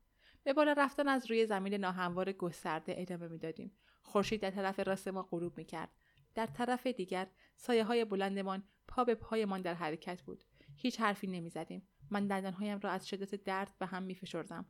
به 0.44 0.52
بالا 0.52 0.72
رفتن 0.72 1.08
از 1.08 1.30
روی 1.30 1.46
زمین 1.46 1.74
ناهموار 1.74 2.32
گسترده 2.32 2.94
ادامه 2.98 3.28
می‌دادیم. 3.28 3.76
خورشید 4.02 4.42
در 4.42 4.50
طرف 4.50 4.80
راست 4.80 5.08
ما 5.08 5.22
غروب 5.22 5.58
می 5.58 5.64
کرد. 5.64 5.90
در 6.34 6.46
طرف 6.46 6.86
دیگر 6.86 7.26
سایه 7.56 7.84
های 7.84 8.04
بلندمان 8.04 8.62
پا 8.88 9.04
به 9.04 9.14
پایمان 9.14 9.62
در 9.62 9.74
حرکت 9.74 10.22
بود. 10.22 10.44
هیچ 10.76 11.00
حرفی 11.00 11.26
نمی‌زدیم. 11.26 11.88
من 12.10 12.26
دندانهایم 12.26 12.78
را 12.78 12.90
از 12.90 13.08
شدت 13.08 13.34
درد 13.34 13.74
به 13.78 13.86
هم 13.86 14.02
میفشردم. 14.02 14.66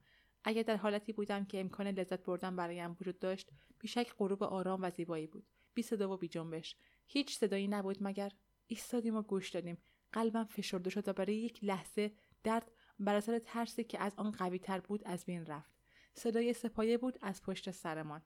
اگر 0.48 0.62
در 0.62 0.76
حالتی 0.76 1.12
بودم 1.12 1.44
که 1.44 1.60
امکان 1.60 1.86
لذت 1.86 2.24
بردن 2.24 2.56
برایم 2.56 2.96
وجود 3.00 3.18
داشت 3.18 3.50
بیشک 3.78 4.14
غروب 4.18 4.42
آرام 4.42 4.82
و 4.82 4.90
زیبایی 4.90 5.26
بود. 5.26 5.46
بی 5.74 5.82
صدا 5.82 6.12
و 6.12 6.16
بی 6.16 6.28
جنبش. 6.28 6.76
هیچ 7.06 7.38
صدایی 7.38 7.68
نبود 7.68 7.98
مگر 8.00 8.32
ایستادیم 8.66 9.16
و 9.16 9.22
گوش 9.22 9.50
دادیم. 9.50 9.78
قلبم 10.12 10.44
فشرده 10.44 10.90
شد 10.90 11.08
و 11.08 11.12
برای 11.12 11.36
یک 11.36 11.64
لحظه 11.64 12.12
درد 12.44 12.70
بر 12.98 13.14
اثر 13.14 13.38
ترسی 13.38 13.84
که 13.84 14.00
از 14.00 14.14
آن 14.16 14.30
قوی 14.30 14.58
تر 14.58 14.80
بود 14.80 15.02
از 15.04 15.24
بین 15.24 15.46
رفت. 15.46 15.72
صدای 16.14 16.52
سپایه 16.52 16.98
بود 16.98 17.18
از 17.22 17.42
پشت 17.42 17.70
سرمان. 17.70 18.22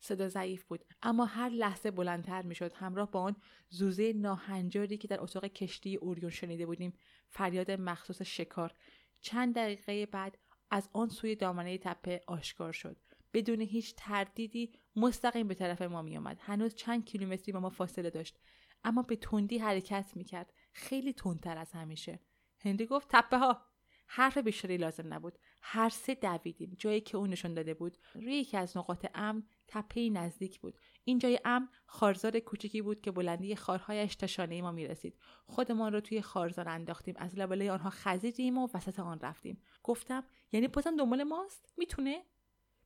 صدا 0.00 0.28
ضعیف 0.28 0.64
بود 0.64 0.84
اما 1.02 1.24
هر 1.24 1.48
لحظه 1.48 1.90
بلندتر 1.90 2.42
می‌شد. 2.42 2.72
همراه 2.72 3.10
با 3.10 3.20
آن 3.20 3.36
زوزه 3.68 4.12
ناهنجاری 4.12 4.98
که 4.98 5.08
در 5.08 5.22
اتاق 5.22 5.44
کشتی 5.44 5.96
اوریون 5.96 6.30
شنیده 6.30 6.66
بودیم. 6.66 6.92
فریاد 7.28 7.70
مخصوص 7.70 8.22
شکار. 8.22 8.74
چند 9.20 9.54
دقیقه 9.54 10.06
بعد 10.06 10.38
از 10.70 10.88
آن 10.92 11.08
سوی 11.08 11.36
دامنه 11.36 11.78
تپه 11.78 12.20
آشکار 12.26 12.72
شد. 12.72 12.96
بدون 13.32 13.60
هیچ 13.60 13.94
تردیدی 13.96 14.72
مستقیم 14.96 15.48
به 15.48 15.54
طرف 15.54 15.82
ما 15.82 16.02
میآمد. 16.02 16.38
هنوز 16.40 16.74
چند 16.74 17.04
کیلومتری 17.04 17.52
با 17.52 17.60
ما 17.60 17.70
فاصله 17.70 18.10
داشت. 18.10 18.38
اما 18.84 19.02
به 19.02 19.16
تندی 19.16 19.58
حرکت 19.58 20.12
می‌کرد. 20.14 20.52
خیلی 20.72 21.12
تندتر 21.12 21.58
از 21.58 21.72
همیشه. 21.72 22.20
هندی 22.60 22.86
گفت 22.86 23.08
تپه 23.10 23.38
ها 23.38 23.66
حرف 24.06 24.38
بیشتری 24.38 24.76
لازم 24.76 25.14
نبود. 25.14 25.38
هر 25.62 25.88
سه 25.88 26.14
دویدیم. 26.14 26.76
جایی 26.78 27.00
که 27.00 27.16
او 27.16 27.26
نشان 27.26 27.54
داده 27.54 27.74
بود 27.74 27.96
روی 28.14 28.34
یکی 28.34 28.56
از 28.56 28.76
نقاط 28.76 29.06
امن 29.14 29.42
تپه 29.68 30.08
نزدیک 30.08 30.60
بود. 30.60 30.78
این 31.04 31.18
جای 31.18 31.40
امن 31.44 31.68
خارزار 31.86 32.38
کوچکی 32.38 32.82
بود 32.82 33.00
که 33.00 33.10
بلندی 33.10 33.56
خارهایش 33.56 34.16
تا 34.16 34.26
شانه 34.26 34.62
ما 34.62 34.72
می‌رسید. 34.72 35.18
خودمان 35.46 35.92
را 35.92 36.00
توی 36.00 36.22
خارزار 36.22 36.68
انداختیم. 36.68 37.14
از 37.18 37.38
لباله 37.38 37.72
آنها 37.72 37.90
خزیدیم 37.90 38.58
و 38.58 38.68
وسط 38.74 39.00
آن 39.00 39.20
رفتیم. 39.20 39.62
گفتم 39.82 40.24
یعنی 40.52 40.68
بازم 40.68 40.96
دنبال 40.96 41.22
ماست؟ 41.22 41.74
می‌تونه؟ 41.76 42.22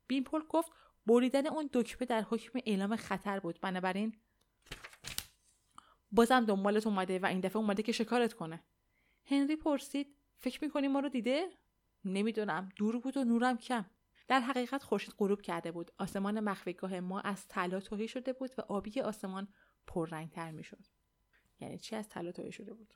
بیمپل 0.06 0.40
گفت 0.48 0.72
بریدن 1.06 1.46
اون 1.46 1.70
دکمه 1.72 2.06
در 2.06 2.22
حکم 2.22 2.58
اعلام 2.66 2.96
خطر 2.96 3.40
بود. 3.40 3.60
بنابراین 3.60 4.16
بازم 6.12 6.44
دنبالت 6.44 6.86
اومده 6.86 7.18
و 7.18 7.26
این 7.26 7.40
دفعه 7.40 7.56
اومده 7.56 7.82
که 7.82 7.92
شکارت 7.92 8.32
کنه. 8.32 8.64
هنری 9.24 9.56
پرسید 9.56 10.16
فکر 10.36 10.64
می‌کنی 10.64 10.88
ما 10.88 11.00
رو 11.00 11.08
دیده؟ 11.08 11.50
نمی‌دونم. 12.04 12.68
دور 12.76 12.98
بود 12.98 13.16
و 13.16 13.24
نورم 13.24 13.58
کم. 13.58 13.84
در 14.30 14.40
حقیقت 14.40 14.82
خورشید 14.82 15.14
غروب 15.18 15.40
کرده 15.40 15.72
بود. 15.72 15.90
آسمان 15.98 16.40
مخفیگاه 16.40 17.00
ما 17.00 17.20
از 17.20 17.48
طلا 17.48 17.80
توهی 17.80 18.08
شده 18.08 18.32
بود 18.32 18.50
و 18.58 18.60
آبی 18.60 19.00
آسمان 19.00 19.48
پررنگتر 19.86 20.50
می‌شد. 20.50 20.86
یعنی 21.60 21.78
چی 21.78 21.96
از 21.96 22.08
طلا 22.08 22.32
توهی 22.32 22.52
شده 22.52 22.74
بود؟ 22.74 22.94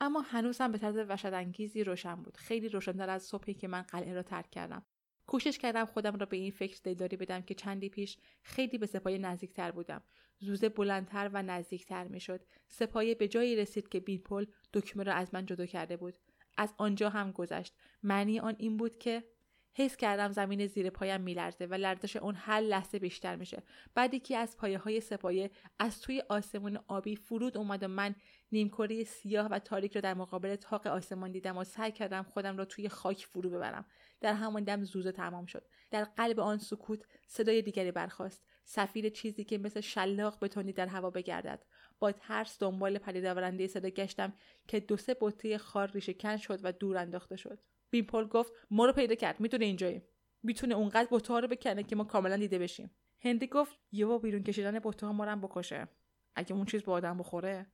اما 0.00 0.20
هنوز 0.20 0.60
هم 0.60 0.72
به 0.72 0.78
طرز 0.78 0.96
وحشتانگیزی 0.96 1.84
روشن 1.84 2.22
بود. 2.22 2.36
خیلی 2.36 2.68
روشنتر 2.68 3.10
از 3.10 3.22
صبحی 3.22 3.54
که 3.54 3.68
من 3.68 3.82
قلعه 3.82 4.14
را 4.14 4.22
ترک 4.22 4.50
کردم. 4.50 4.86
کوشش 5.26 5.58
کردم 5.58 5.84
خودم 5.84 6.16
را 6.16 6.26
به 6.26 6.36
این 6.36 6.50
فکر 6.50 6.80
دلداری 6.84 7.16
بدم 7.16 7.40
که 7.40 7.54
چندی 7.54 7.88
پیش 7.88 8.18
خیلی 8.42 8.78
به 8.78 8.86
سپایه 8.86 9.18
نزدیکتر 9.18 9.70
بودم. 9.70 10.02
زوزه 10.38 10.68
بلندتر 10.68 11.30
و 11.32 11.42
نزدیکتر 11.42 12.08
می‌شد. 12.08 12.40
سپایه 12.68 13.14
به 13.14 13.28
جایی 13.28 13.56
رسید 13.56 13.88
که 13.88 14.00
بیپل 14.00 14.46
دکمه 14.72 15.02
را 15.02 15.14
از 15.14 15.34
من 15.34 15.46
جدا 15.46 15.66
کرده 15.66 15.96
بود. 15.96 16.18
از 16.56 16.74
آنجا 16.76 17.08
هم 17.08 17.32
گذشت. 17.32 17.74
معنی 18.02 18.40
آن 18.40 18.56
این 18.58 18.76
بود 18.76 18.98
که 18.98 19.24
حس 19.72 19.96
کردم 19.96 20.32
زمین 20.32 20.66
زیر 20.66 20.90
پایم 20.90 21.20
میلرزه 21.20 21.66
و 21.66 21.74
لرزش 21.74 22.16
اون 22.16 22.34
هر 22.34 22.60
لحظه 22.60 22.98
بیشتر 22.98 23.36
میشه. 23.36 23.62
بعد 23.94 24.22
که 24.22 24.36
از 24.36 24.56
پایه 24.56 24.78
های 24.78 25.00
سپایه 25.00 25.50
از 25.78 26.00
توی 26.00 26.22
آسمون 26.28 26.78
آبی 26.88 27.16
فرود 27.16 27.56
اومد 27.56 27.82
و 27.82 27.88
من 27.88 28.14
نیمکره 28.52 29.04
سیاه 29.04 29.46
و 29.46 29.58
تاریک 29.58 29.94
را 29.94 30.00
در 30.00 30.14
مقابل 30.14 30.56
تاق 30.56 30.86
آسمان 30.86 31.32
دیدم 31.32 31.56
و 31.56 31.64
سعی 31.64 31.92
کردم 31.92 32.22
خودم 32.22 32.56
را 32.56 32.64
توی 32.64 32.88
خاک 32.88 33.26
فرو 33.26 33.50
ببرم. 33.50 33.84
در 34.20 34.34
همان 34.34 34.64
دم 34.64 34.84
زوزه 34.84 35.12
تمام 35.12 35.46
شد. 35.46 35.64
در 35.90 36.04
قلب 36.04 36.40
آن 36.40 36.58
سکوت 36.58 37.04
صدای 37.26 37.62
دیگری 37.62 37.92
برخاست. 37.92 38.44
سفیر 38.64 39.08
چیزی 39.08 39.44
که 39.44 39.58
مثل 39.58 39.80
شلاق 39.80 40.38
به 40.38 40.48
تندی 40.48 40.72
در 40.72 40.86
هوا 40.86 41.10
بگردد. 41.10 41.64
با 41.98 42.12
ترس 42.12 42.58
دنبال 42.58 42.98
پدیدآورنده 42.98 43.66
صدا 43.66 43.88
گشتم 43.88 44.32
که 44.68 44.80
دو 44.80 44.96
سه 44.96 45.16
بطه 45.20 45.58
خار 45.58 45.90
ریشه 45.90 46.14
کن 46.14 46.36
شد 46.36 46.60
و 46.62 46.72
دور 46.72 46.96
انداخته 46.98 47.36
شد. 47.36 47.58
بیمپل 47.90 48.24
گفت 48.24 48.52
ما 48.70 48.86
رو 48.86 48.92
پیدا 48.92 49.14
کرد 49.14 49.40
می‌تونه 49.40 49.64
اینجایی 49.64 50.02
می‌تونه 50.42 50.74
اونقدر 50.74 51.08
بطه 51.10 51.40
رو 51.40 51.48
بکنه 51.48 51.82
که 51.82 51.96
ما 51.96 52.04
کاملا 52.04 52.36
دیده 52.36 52.58
بشیم. 52.58 52.90
هندی 53.20 53.46
گفت 53.46 53.78
یه 53.92 54.06
با 54.06 54.18
بیرون 54.18 54.42
کشیدن 54.42 54.78
بطه 54.78 55.06
ها 55.06 55.12
ما 55.12 55.24
رو 55.24 55.36
بکشه. 55.36 55.88
اگه 56.34 56.52
اون 56.52 56.64
چیز 56.64 56.84
با 56.84 56.92
آدم 56.92 57.18
بخوره. 57.18 57.66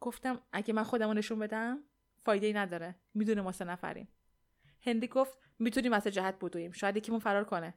گفتم 0.00 0.40
اگه 0.52 0.74
من 0.74 0.82
خودمو 0.82 1.14
نشون 1.14 1.38
بدم 1.38 1.84
فایده 2.24 2.46
ای 2.46 2.52
نداره. 2.52 2.94
می‌دونه 3.14 3.40
ما 3.40 3.52
سه 3.52 3.64
نفریم. 3.64 4.08
هندی 4.80 5.06
گفت 5.06 5.38
می‌تونیم 5.58 5.92
از 5.92 6.06
جهت 6.06 6.34
بدویم. 6.40 6.72
شاید 6.72 6.96
یکیمون 6.96 7.20
فرار 7.20 7.44
کنه. 7.44 7.74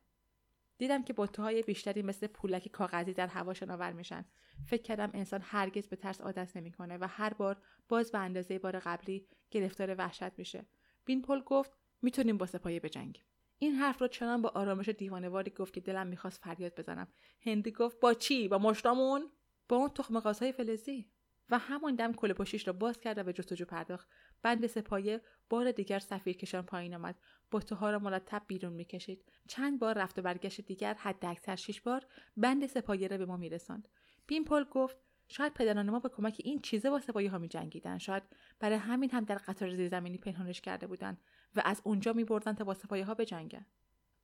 دیدم 0.81 1.03
که 1.03 1.13
بطه 1.17 1.41
های 1.41 1.61
بیشتری 1.61 2.01
مثل 2.01 2.27
پولک 2.27 2.67
کاغذی 2.67 3.13
در 3.13 3.27
هوا 3.27 3.53
شناور 3.53 3.91
میشن. 3.91 4.25
فکر 4.67 4.81
کردم 4.81 5.11
انسان 5.13 5.41
هرگز 5.43 5.87
به 5.87 5.95
ترس 5.95 6.21
عادت 6.21 6.57
نمی‌کنه 6.57 6.97
و 6.97 7.07
هر 7.09 7.33
بار 7.33 7.61
باز 7.89 8.11
به 8.11 8.17
اندازه 8.17 8.59
بار 8.59 8.79
قبلی 8.79 9.27
گرفتار 9.51 9.95
وحشت 9.97 10.39
میشه. 10.39 10.65
بین 11.05 11.21
پل 11.21 11.41
گفت 11.41 11.71
می‌تونیم 12.01 12.37
با 12.37 12.45
سپایه 12.45 12.79
بجنگیم. 12.79 13.23
این 13.57 13.75
حرف 13.75 14.01
رو 14.01 14.07
چنان 14.07 14.41
با 14.41 14.49
آرامش 14.49 14.89
دیوانواری 14.89 15.51
گفت 15.51 15.73
که 15.73 15.81
دلم 15.81 16.07
می‌خواست 16.07 16.41
فریاد 16.41 16.79
بزنم. 16.79 17.07
هندی 17.41 17.71
گفت 17.71 17.99
با 17.99 18.13
چی؟ 18.13 18.47
با 18.47 18.57
مشتامون؟ 18.57 19.31
با 19.69 19.75
اون 19.75 19.89
تخم 19.89 20.19
قازهای 20.19 20.51
فلزی. 20.51 21.11
و 21.49 21.57
همان 21.59 21.95
دم 21.95 22.13
کل 22.13 22.33
پشتیش 22.33 22.67
را 22.67 22.73
باز 22.73 22.99
کرد 22.99 23.17
و 23.17 23.23
به 23.23 23.33
جستجو 23.33 23.65
پرداخت. 23.65 24.09
بند 24.41 24.67
سپایه 24.67 25.21
بار 25.51 25.71
دیگر 25.71 25.99
سفیر 25.99 26.37
کشان 26.37 26.61
پایین 26.61 26.95
آمد. 26.95 27.15
بطه 27.51 27.91
را 27.91 27.99
مرتب 27.99 28.41
بیرون 28.47 28.73
می‌کشید. 28.73 29.25
چند 29.47 29.79
بار 29.79 29.97
رفت 29.97 30.19
و 30.19 30.21
برگشت 30.21 30.61
دیگر 30.61 30.93
حد 30.93 31.25
اکثر 31.25 31.55
شش 31.55 31.81
بار 31.81 32.05
بند 32.37 32.65
سپایه 32.65 33.07
را 33.07 33.17
به 33.17 33.25
ما 33.25 33.37
میرساند. 33.37 33.87
بیمپل 34.27 34.63
گفت 34.63 34.97
شاید 35.27 35.53
پدران 35.53 35.89
ما 35.89 35.99
به 35.99 36.09
کمک 36.09 36.41
این 36.43 36.59
چیزه 36.59 36.89
با 36.89 36.99
سپاهی 36.99 37.27
ها 37.27 37.37
می 37.37 37.47
جنگیدن. 37.47 37.97
شاید 37.97 38.23
برای 38.59 38.77
همین 38.77 39.09
هم 39.09 39.23
در 39.23 39.35
قطار 39.35 39.75
زیرزمینی 39.75 40.17
پنهانش 40.17 40.61
کرده 40.61 40.87
بودند 40.87 41.21
و 41.55 41.61
از 41.65 41.81
اونجا 41.83 42.13
می 42.13 42.23
بردن 42.23 42.53
تا 42.53 42.63
با 42.63 42.73
سپاهی 42.73 43.01
ها 43.01 43.13
بجنگن. 43.13 43.65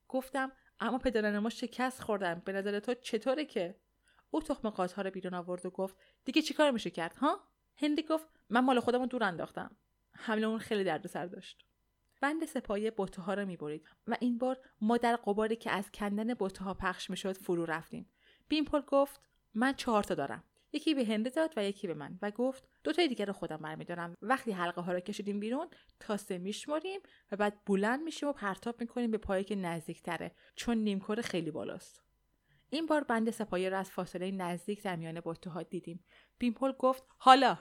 گفتم 0.08 0.52
اما 0.80 0.98
پدران 0.98 1.38
ما 1.38 1.48
شکست 1.48 2.02
خوردن. 2.02 2.42
به 2.44 2.52
نظر 2.52 2.80
تو 2.80 2.94
چطوره 2.94 3.44
که؟ 3.44 3.76
او 4.30 4.42
تخم 4.42 4.70
قازها 4.70 5.02
رو 5.02 5.10
بیرون 5.10 5.34
آورد 5.34 5.66
و 5.66 5.70
گفت 5.70 5.96
دیگه 6.24 6.42
چیکار 6.42 6.70
میشه 6.70 6.90
کرد 6.90 7.16
ها؟ 7.16 7.40
هندی 7.76 8.02
گفت 8.02 8.26
من 8.50 8.60
مال 8.60 8.80
خودمو 8.80 9.06
دور 9.06 9.24
انداختم. 9.24 9.76
حمله 10.18 10.46
اون 10.46 10.58
خیلی 10.58 10.84
دردسر 10.84 11.26
داشت. 11.26 11.64
بند 12.20 12.44
سپایه 12.44 12.92
بطه 12.96 13.22
ها 13.22 13.34
را 13.34 13.44
می‌برید 13.44 13.86
و 14.06 14.16
این 14.20 14.38
بار 14.38 14.58
ما 14.80 14.96
در 14.96 15.16
قباری 15.16 15.56
که 15.56 15.70
از 15.70 15.90
کندن 15.90 16.34
بطه 16.34 16.64
ها 16.64 16.74
پخش 16.74 17.10
می‌شد 17.10 17.36
فرو 17.36 17.64
رفتیم. 17.64 18.10
بیمپل 18.48 18.80
گفت 18.80 19.20
من 19.54 19.72
چهار 19.72 20.02
تا 20.02 20.14
دارم. 20.14 20.44
یکی 20.72 20.94
به 20.94 21.04
هنده 21.04 21.30
داد 21.30 21.54
و 21.56 21.64
یکی 21.64 21.86
به 21.86 21.94
من. 21.94 22.18
و 22.22 22.30
گفت 22.30 22.68
دو 22.84 22.92
تای 22.92 23.08
دیگر 23.08 23.26
رو 23.26 23.32
خودم 23.32 23.56
برمیدارم. 23.56 24.14
وقتی 24.22 24.52
حلقه 24.52 24.80
ها 24.80 24.92
رو 24.92 25.00
کشیدیم 25.00 25.40
بیرون 25.40 25.68
تا 26.00 26.16
سه 26.16 26.38
میشمریم 26.38 27.00
و 27.32 27.36
بعد 27.36 27.64
بلند 27.66 28.02
میشیم 28.02 28.28
و 28.28 28.32
پرتاب 28.32 28.80
می‌کنیم 28.80 29.10
به 29.10 29.18
پایی 29.18 29.44
که 29.44 29.56
نزدیکتره 29.56 30.34
چون 30.56 30.78
نیمکره 30.78 31.22
خیلی 31.22 31.50
بالاست. 31.50 32.02
این 32.70 32.86
بار 32.86 33.04
بند 33.04 33.30
سپایه 33.30 33.70
رو 33.70 33.78
از 33.78 33.90
فاصله 33.90 34.30
نزدیک 34.30 34.82
در 34.82 34.96
میان 34.96 35.20
بطه 35.24 35.62
دیدیم. 35.62 36.04
بیمپل 36.38 36.72
گفت 36.72 37.02
حالا. 37.18 37.58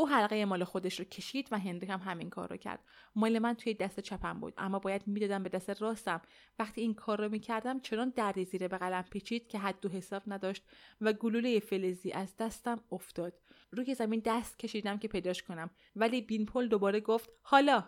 او 0.00 0.08
حلقه 0.08 0.44
مال 0.44 0.64
خودش 0.64 0.98
رو 0.98 1.04
کشید 1.04 1.48
و 1.50 1.58
هنری 1.58 1.86
هم 1.86 2.00
همین 2.00 2.30
کار 2.30 2.48
رو 2.48 2.56
کرد. 2.56 2.80
مال 3.14 3.38
من 3.38 3.54
توی 3.54 3.74
دست 3.74 4.00
چپم 4.00 4.40
بود 4.40 4.54
اما 4.58 4.78
باید 4.78 5.06
می‌دادم 5.06 5.42
به 5.42 5.48
دست 5.48 5.82
راستم. 5.82 6.20
وقتی 6.58 6.80
این 6.80 6.94
کار 6.94 7.20
رو 7.20 7.28
می‌کردم 7.28 7.80
چنان 7.80 8.12
دردی 8.16 8.44
زیره 8.44 8.68
به 8.68 8.78
قلم 8.78 9.02
پیچید 9.02 9.48
که 9.48 9.58
حد 9.58 9.86
و 9.86 9.88
حساب 9.88 10.22
نداشت 10.26 10.64
و 11.00 11.12
گلوله 11.12 11.60
فلزی 11.60 12.12
از 12.12 12.36
دستم 12.36 12.80
افتاد. 12.92 13.40
روی 13.70 13.94
زمین 13.94 14.22
دست 14.24 14.58
کشیدم 14.58 14.98
که 14.98 15.08
پیداش 15.08 15.42
کنم 15.42 15.70
ولی 15.96 16.20
بینپل 16.20 16.68
دوباره 16.68 17.00
گفت 17.00 17.30
حالا. 17.42 17.84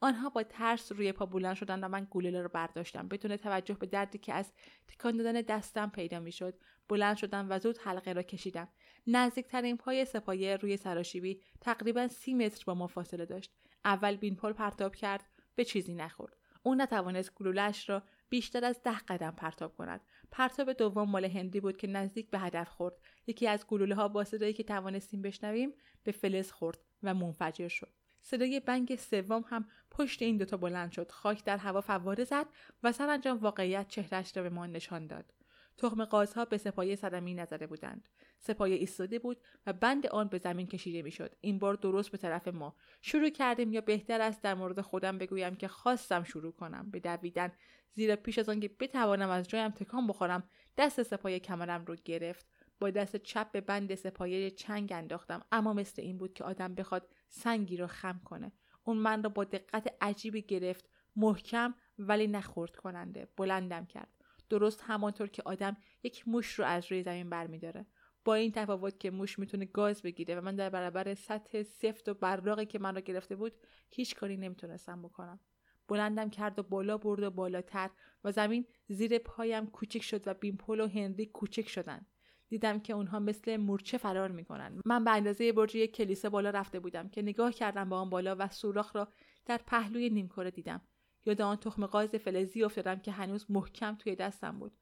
آنها 0.00 0.28
با 0.28 0.42
ترس 0.42 0.92
روی 0.92 1.12
پا 1.12 1.26
بلند 1.26 1.56
شدند 1.56 1.84
و 1.84 1.88
من 1.88 2.06
گلوله 2.10 2.42
رو 2.42 2.48
برداشتم. 2.48 3.08
بدون 3.08 3.36
توجه 3.36 3.74
به 3.74 3.86
دردی 3.86 4.18
که 4.18 4.32
از 4.34 4.52
تکان 4.88 5.16
دادن 5.16 5.40
دستم 5.40 5.90
پیدا 5.90 6.20
می‌شد 6.20 6.54
بلند 6.88 7.16
شدم 7.16 7.46
و 7.50 7.58
زود 7.58 7.78
حلقه 7.78 8.12
را 8.12 8.22
کشیدم. 8.22 8.68
نزدیکترین 9.06 9.76
پای 9.76 10.04
سپایه 10.04 10.56
روی 10.56 10.76
سراشیبی 10.76 11.40
تقریبا 11.60 12.08
سی 12.08 12.34
متر 12.34 12.64
با 12.66 12.74
ما 12.74 12.86
فاصله 12.86 13.26
داشت. 13.26 13.52
اول 13.84 14.16
بینپل 14.16 14.52
پرتاب 14.52 14.94
کرد 14.94 15.24
به 15.54 15.64
چیزی 15.64 15.94
نخورد. 15.94 16.36
او 16.62 16.74
نتوانست 16.74 17.34
گلولهاش 17.34 17.88
را 17.88 18.02
بیشتر 18.28 18.64
از 18.64 18.82
ده 18.82 18.98
قدم 18.98 19.30
پرتاب 19.30 19.76
کند. 19.76 20.00
پرتاب 20.30 20.72
دوم 20.72 21.10
مال 21.10 21.24
هندی 21.24 21.60
بود 21.60 21.76
که 21.76 21.86
نزدیک 21.86 22.30
به 22.30 22.38
هدف 22.38 22.68
خورد. 22.68 22.94
یکی 23.26 23.48
از 23.48 23.66
گلوله 23.66 23.94
ها 23.94 24.08
با 24.08 24.24
صدایی 24.24 24.52
که 24.52 24.62
توانستیم 24.62 25.22
بشنویم 25.22 25.74
به 26.02 26.12
فلز 26.12 26.50
خورد 26.50 26.78
و 27.02 27.14
منفجر 27.14 27.68
شد. 27.68 27.92
صدای 28.20 28.60
بنگ 28.60 28.96
سوم 28.96 29.44
هم 29.48 29.68
پشت 29.90 30.22
این 30.22 30.36
دوتا 30.36 30.56
بلند 30.56 30.92
شد. 30.92 31.10
خاک 31.10 31.44
در 31.44 31.56
هوا 31.56 31.80
فواره 31.80 32.24
زد 32.24 32.46
و 32.82 32.92
سرانجام 32.92 33.38
واقعیت 33.38 33.88
چهرش 33.88 34.36
را 34.36 34.42
به 34.42 34.50
ما 34.50 34.66
نشان 34.66 35.06
داد. 35.06 35.32
تخم 35.78 36.04
قازها 36.04 36.44
به 36.44 36.58
سپایه 36.58 36.96
صدمی 36.96 37.34
نزده 37.34 37.66
بودند. 37.66 38.08
سپایه 38.38 38.76
ایستاده 38.76 39.18
بود 39.18 39.40
و 39.66 39.72
بند 39.72 40.06
آن 40.06 40.28
به 40.28 40.38
زمین 40.38 40.66
کشیده 40.66 41.02
می‌شد. 41.02 41.34
این 41.40 41.58
بار 41.58 41.74
درست 41.74 42.10
به 42.10 42.18
طرف 42.18 42.48
ما. 42.48 42.76
شروع 43.02 43.30
کردیم 43.30 43.72
یا 43.72 43.80
بهتر 43.80 44.20
است 44.20 44.42
در 44.42 44.54
مورد 44.54 44.80
خودم 44.80 45.18
بگویم 45.18 45.54
که 45.54 45.68
خواستم 45.68 46.24
شروع 46.24 46.52
کنم. 46.52 46.90
به 46.90 47.00
دویدن. 47.00 47.52
زیرا 47.92 48.16
پیش 48.16 48.38
از 48.38 48.48
آنکه 48.48 48.68
بتوانم 48.68 49.30
از 49.30 49.48
جایم 49.48 49.70
تکان 49.70 50.06
بخورم 50.06 50.50
دست 50.76 51.02
سپایه 51.02 51.40
کمرم 51.40 51.84
رو 51.84 51.96
گرفت. 52.04 52.46
با 52.80 52.90
دست 52.90 53.16
چپ 53.16 53.50
به 53.52 53.60
بند 53.60 53.94
سپایه 53.94 54.50
چنگ 54.50 54.92
انداختم. 54.92 55.44
اما 55.52 55.72
مثل 55.72 56.02
این 56.02 56.18
بود 56.18 56.34
که 56.34 56.44
آدم 56.44 56.74
بخواد 56.74 57.08
سنگی 57.28 57.76
را 57.76 57.86
خم 57.86 58.20
کنه. 58.24 58.52
اون 58.84 58.96
من 58.96 59.22
را 59.22 59.30
با 59.30 59.44
دقت 59.44 59.94
عجیبی 60.00 60.42
گرفت. 60.42 60.88
محکم 61.16 61.74
ولی 61.98 62.26
نخورد 62.26 62.76
کننده 62.76 63.28
بلندم 63.36 63.86
کرد. 63.86 64.15
درست 64.48 64.82
همانطور 64.86 65.28
که 65.28 65.42
آدم 65.44 65.76
یک 66.02 66.28
موش 66.28 66.54
رو 66.54 66.64
از 66.64 66.92
روی 66.92 67.02
زمین 67.02 67.30
برمیداره. 67.30 67.86
با 68.24 68.34
این 68.34 68.52
تفاوت 68.52 69.00
که 69.00 69.10
موش 69.10 69.38
می‌تونه 69.38 69.64
گاز 69.64 70.02
بگیره 70.02 70.36
و 70.36 70.40
من 70.40 70.56
در 70.56 70.70
برابر 70.70 71.14
سطح 71.14 71.62
سفت 71.62 72.08
و 72.08 72.14
براقی 72.14 72.66
که 72.66 72.78
من 72.78 72.94
را 72.94 73.00
گرفته 73.00 73.36
بود 73.36 73.52
هیچ 73.90 74.14
کاری 74.14 74.36
نمی‌تونستم 74.36 75.02
بکنم. 75.02 75.40
بلندم 75.88 76.30
کرد 76.30 76.58
و 76.58 76.62
بالا 76.62 76.98
برد 76.98 77.22
و 77.22 77.30
بالاتر 77.30 77.90
و 78.24 78.32
زمین 78.32 78.66
زیر 78.88 79.18
پایم 79.18 79.66
کوچک 79.66 80.02
شد 80.02 80.28
و 80.28 80.34
بیمپل 80.34 80.80
و 80.80 80.88
هنری 80.88 81.26
کوچک 81.26 81.68
شدن. 81.68 82.06
دیدم 82.48 82.80
که 82.80 82.92
اونها 82.92 83.18
مثل 83.18 83.56
مورچه 83.56 83.98
فرار 83.98 84.30
می‌کنن. 84.30 84.80
من 84.84 85.04
به 85.04 85.10
اندازه 85.10 85.52
برج 85.52 85.74
یک 85.74 85.96
کلیسا 85.96 86.30
بالا 86.30 86.50
رفته 86.50 86.80
بودم 86.80 87.08
که 87.08 87.22
نگاه 87.22 87.52
کردم 87.52 87.88
به 87.88 87.96
آن 87.96 88.10
بالا 88.10 88.36
و 88.38 88.48
سوراخ 88.48 88.96
را 88.96 89.08
در 89.46 89.60
پهلوی 89.66 90.10
نیمکره 90.10 90.50
دیدم. 90.50 90.80
یاد 91.26 91.40
آن 91.40 91.56
تخم 91.56 91.86
قاز 91.86 92.10
فلزی 92.10 92.62
افتادم 92.62 92.98
که 92.98 93.12
هنوز 93.12 93.46
محکم 93.48 93.94
توی 93.94 94.16
دستم 94.16 94.58
بود. 94.58 94.72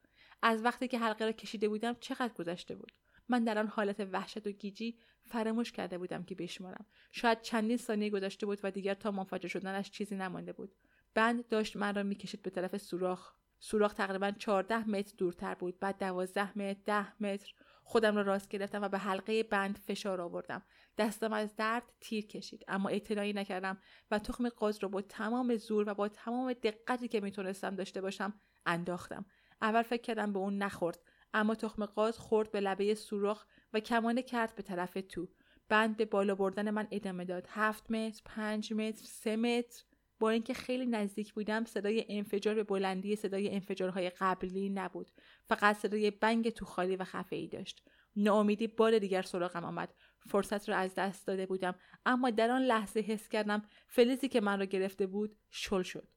از 0.43 0.65
وقتی 0.65 0.89
که 0.89 0.99
حلقه 0.99 1.25
را 1.25 1.33
کشیده 1.33 1.69
بودم 1.69 1.97
چقدر 2.01 2.33
گذشته 2.35 2.75
بود. 2.75 2.93
من 3.29 3.45
در 3.45 3.59
آن 3.59 3.67
حالت 3.67 4.01
وحشت 4.13 4.47
و 4.47 4.51
گیجی 4.51 4.99
فراموش 5.25 5.73
کرده 5.73 5.99
بودم 5.99 6.25
که 6.25 6.35
بشمارم. 6.35 6.87
شاید 7.13 7.41
چندین 7.41 7.77
ثانیه 7.77 8.11
گذشته 8.11 8.47
بود 8.47 8.61
و 8.63 8.71
دیگر 8.71 8.95
تا 8.95 9.11
منفجر 9.11 9.49
شدنش 9.49 9.91
چیزی 9.91 10.17
نمانده 10.17 10.53
بود. 10.53 10.75
بند 11.15 11.49
داشت 11.49 11.77
من 11.77 11.95
را 11.95 12.03
می‌کشید 12.03 12.43
به 12.43 12.51
طرف 12.51 12.77
سوراخ. 12.77 13.35
سوراخ 13.59 13.95
تقریبا 13.95 14.31
14 14.31 14.89
متر 14.91 15.15
دورتر 15.19 15.55
بود. 15.55 15.79
بعد 15.79 15.99
12 15.99 16.59
متر 16.59 16.81
10 16.87 17.23
متر. 17.23 17.55
خودم 17.85 18.17
را 18.17 18.23
راست 18.23 18.49
گرفتم 18.49 18.83
و 18.83 18.89
به 18.89 18.99
حلقه 18.99 19.43
بند 19.43 19.79
فشار 19.79 20.21
آوردم. 20.21 20.63
دستم 20.99 21.33
از 21.33 21.57
درد 21.57 21.83
تیر 22.01 22.27
کشید 22.27 22.65
اما 22.69 22.89
اعتنایی 22.89 23.33
نکردم 23.33 23.79
و 24.11 24.19
تخم 24.19 24.49
قاز 24.49 24.79
را 24.83 24.89
با 24.89 25.03
تمام 25.03 25.57
زور 25.57 25.89
و 25.89 25.95
با 25.95 26.09
تمام 26.09 26.53
دقتی 26.53 27.09
که 27.09 27.21
می‌تونستم 27.21 27.75
داشته 27.75 28.01
باشم 28.01 28.35
انداختم. 28.67 29.25
اول 29.63 29.83
فکر 29.83 30.03
کردم 30.03 30.33
به 30.33 30.39
اون 30.39 30.59
نخورد 30.59 30.99
اما 31.35 31.55
تخم 31.55 31.87
قاز 31.87 32.19
خورد 32.19 32.51
به 32.51 32.61
لبه 32.61 32.95
سوراخ 32.95 33.47
و 33.73 33.81
کمانه 33.81 34.23
کرد 34.23 34.55
به 34.55 34.63
طرف 34.63 34.99
تو. 35.09 35.29
بند 35.69 35.97
به 35.97 36.05
بالا 36.05 36.35
بردن 36.35 36.71
من 36.71 36.89
ادامه 36.91 37.25
داد. 37.25 37.47
هفت 37.51 37.91
متر 37.91 38.23
پنج 38.25 38.73
متر 38.73 39.05
سه 39.05 39.37
متر. 39.37 39.83
با 40.19 40.31
اینکه 40.31 40.55
خیلی 40.55 40.87
نزدیک 40.87 41.35
بودم 41.35 41.65
صدای 41.65 42.05
انفجار 42.09 42.55
به 42.55 42.63
بلندی 42.63 43.17
صدای 43.17 43.55
انفجارهای 43.55 44.11
قبلی 44.11 44.69
نبود. 44.69 45.11
فقط 45.45 45.77
صدای 45.77 46.11
بنگ 46.11 46.51
تو 46.51 46.65
خالی 46.65 46.97
و 46.97 47.05
خفه 47.05 47.37
ای 47.37 47.49
داشت. 47.49 47.83
ناامیدی 48.17 48.67
بار 48.67 48.99
دیگر 48.99 49.23
سراغم 49.23 49.65
آمد. 49.65 49.95
فرصت 50.27 50.69
را 50.69 50.77
از 50.77 50.95
دست 50.95 51.27
داده 51.27 51.47
بودم. 51.47 51.75
اما 52.07 52.31
در 52.31 52.51
آن 52.51 52.63
لحظه 52.63 53.01
حس 53.01 53.29
کردم 53.29 53.63
فلزی 53.87 54.29
که 54.29 54.41
من 54.41 54.59
را 54.59 54.65
گرفته 54.65 55.07
بود 55.07 55.37
شل 55.51 55.83
شد. 55.83 56.09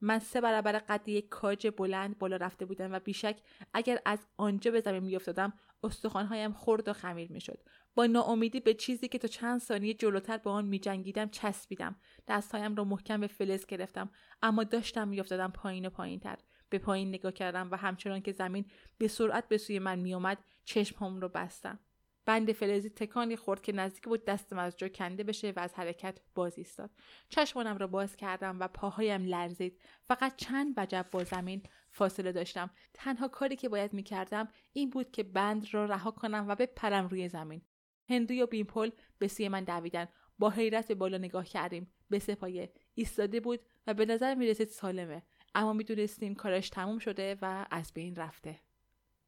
من 0.00 0.18
سه 0.18 0.40
برابر 0.40 0.78
قد 0.78 1.08
یک 1.08 1.28
کاج 1.28 1.72
بلند 1.76 2.18
بالا 2.18 2.36
رفته 2.36 2.64
بودم 2.64 2.92
و 2.92 2.98
بیشک 2.98 3.40
اگر 3.74 4.00
از 4.04 4.26
آنجا 4.36 4.70
به 4.70 4.80
زمین 4.80 5.02
میافتادم 5.02 5.52
استخوانهایم 5.82 6.52
خرد 6.52 6.88
و 6.88 6.92
خمیر 6.92 7.32
می‌شد. 7.32 7.58
با 7.94 8.06
ناامیدی 8.06 8.60
به 8.60 8.74
چیزی 8.74 9.08
که 9.08 9.18
تا 9.18 9.28
چند 9.28 9.60
ثانیه 9.60 9.94
جلوتر 9.94 10.36
با 10.36 10.52
آن 10.52 10.64
میجنگیدم 10.64 11.28
چسبیدم. 11.28 11.96
دستهایم 12.28 12.74
را 12.74 12.84
محکم 12.84 13.20
به 13.20 13.26
فلز 13.26 13.66
گرفتم. 13.66 14.10
اما 14.42 14.64
داشتم 14.64 15.08
میافتادم 15.08 15.50
پایین 15.50 15.86
و 15.86 15.90
پایین 15.90 16.20
تر 16.20 16.38
به 16.68 16.78
پایین 16.78 17.08
نگاه 17.08 17.32
کردم 17.32 17.70
و 17.70 17.76
همچنان 17.76 18.20
که 18.20 18.32
زمین 18.32 18.64
به 18.98 19.08
سرعت 19.08 19.48
به 19.48 19.58
سوی 19.58 19.78
من 19.78 19.98
میآمد 19.98 20.38
چشمهام 20.64 21.20
رو 21.20 21.28
بستم. 21.28 21.78
بند 22.24 22.52
فلزی 22.52 22.90
تکانی 22.90 23.36
خورد 23.36 23.62
که 23.62 23.72
نزدیک 23.72 24.04
بود 24.04 24.24
دستم 24.24 24.58
از 24.58 24.76
جا 24.76 24.88
کنده 24.88 25.24
بشه 25.24 25.52
و 25.56 25.60
از 25.60 25.74
حرکت 25.74 26.20
باز 26.34 26.58
ایستاد. 26.58 26.90
چشمانم 27.28 27.78
را 27.78 27.86
باز 27.86 28.16
کردم 28.16 28.60
و 28.60 28.68
پاهایم 28.68 29.24
لرزید. 29.24 29.80
فقط 30.08 30.36
چند 30.36 30.74
وجب 30.76 31.06
با 31.10 31.24
زمین 31.24 31.62
فاصله 31.90 32.32
داشتم. 32.32 32.70
تنها 32.94 33.28
کاری 33.28 33.56
که 33.56 33.68
باید 33.68 33.92
می‌کردم 33.92 34.48
این 34.72 34.90
بود 34.90 35.10
که 35.10 35.22
بند 35.22 35.74
را 35.74 35.84
رها 35.84 36.10
کنم 36.10 36.44
و 36.48 36.54
بپرم 36.54 37.08
روی 37.08 37.28
زمین. 37.28 37.62
هندی 38.10 38.42
و 38.42 38.46
بیمپل 38.46 38.90
به 39.18 39.28
سوی 39.28 39.48
من 39.48 39.64
دویدن. 39.64 40.08
با 40.38 40.50
حیرت 40.50 40.88
به 40.88 40.94
بالا 40.94 41.18
نگاه 41.18 41.44
کردیم. 41.44 41.92
به 42.10 42.18
سپایه 42.18 42.72
ایستاده 42.94 43.40
بود 43.40 43.60
و 43.86 43.94
به 43.94 44.06
نظر 44.06 44.34
می‌رسید 44.34 44.68
سالمه. 44.68 45.22
اما 45.54 45.72
می‌دونستیم 45.72 46.34
کارش 46.34 46.70
تموم 46.70 46.98
شده 46.98 47.38
و 47.42 47.66
از 47.70 47.92
بین 47.94 48.16
رفته. 48.16 48.60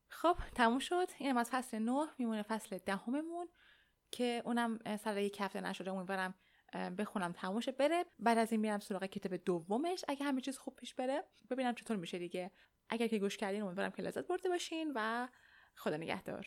خب 0.09 0.37
تموم 0.55 0.79
شد. 0.79 1.09
اینم 1.19 1.37
از 1.37 1.51
فصل 1.51 1.79
نه. 1.79 2.09
میمونه 2.19 2.43
فصل 2.43 2.79
دهممون 2.79 3.49
که 4.11 4.43
اونم 4.45 4.79
سر 4.97 5.19
یک 5.19 5.41
هفته 5.41 5.61
نشده. 5.61 5.91
امیدوارم 5.91 6.35
بخونم 6.99 7.33
تمومش 7.33 7.69
بره. 7.69 8.05
بعد 8.19 8.39
از 8.39 8.53
این 8.53 8.61
میرم 8.61 8.79
سراغ 8.79 9.05
کتاب 9.05 9.37
دومش. 9.37 10.05
اگه 10.09 10.25
همه 10.25 10.41
چیز 10.41 10.59
خوب 10.59 10.77
پیش 10.77 10.95
بره 10.95 11.25
ببینم 11.51 11.75
چطور 11.75 11.97
میشه 11.97 12.19
دیگه. 12.19 12.51
اگر 12.89 13.07
که 13.07 13.19
گوش 13.19 13.37
کردین 13.37 13.63
امیدوارم 13.63 13.91
که 13.91 14.03
لذت 14.03 14.27
برده 14.27 14.49
باشین 14.49 14.93
و 14.95 15.29
خدا 15.77 15.97
نگهدار. 15.97 16.47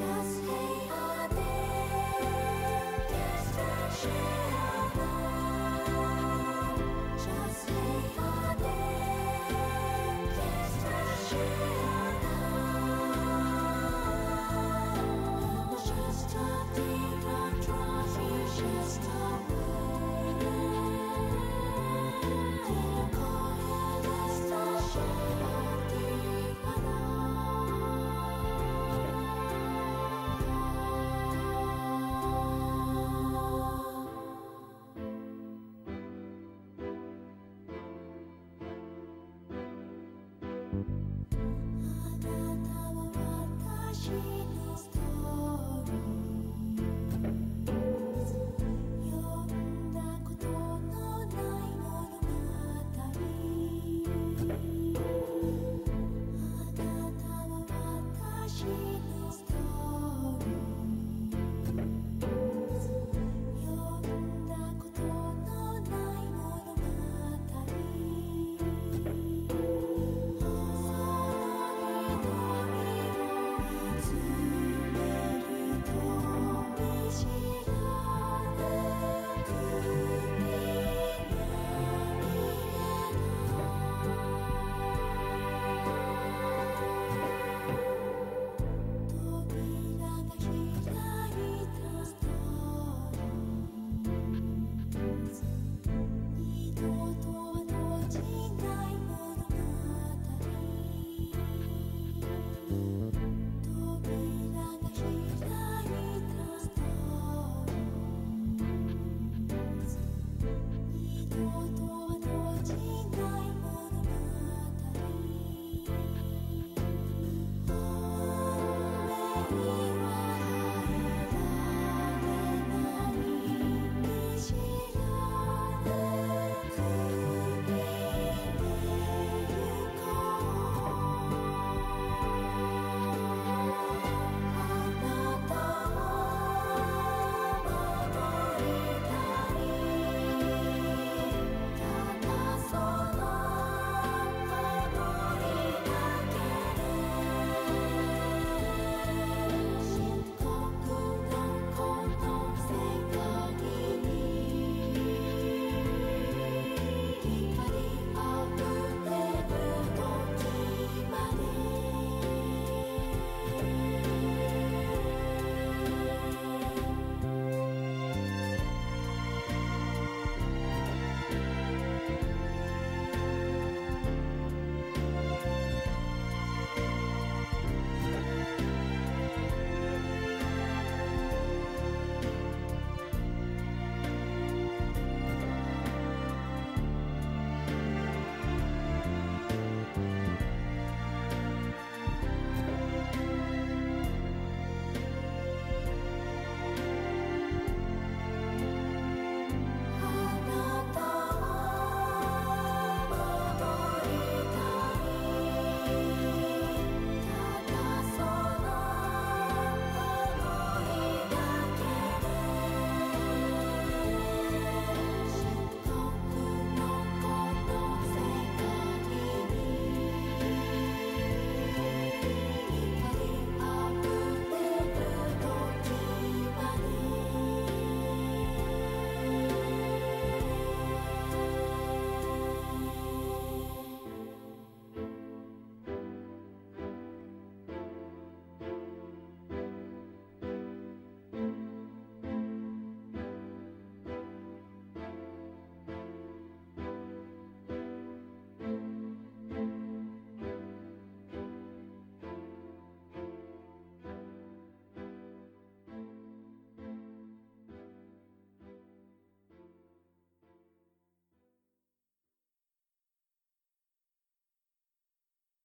just 0.00 0.40
hate 0.46 0.69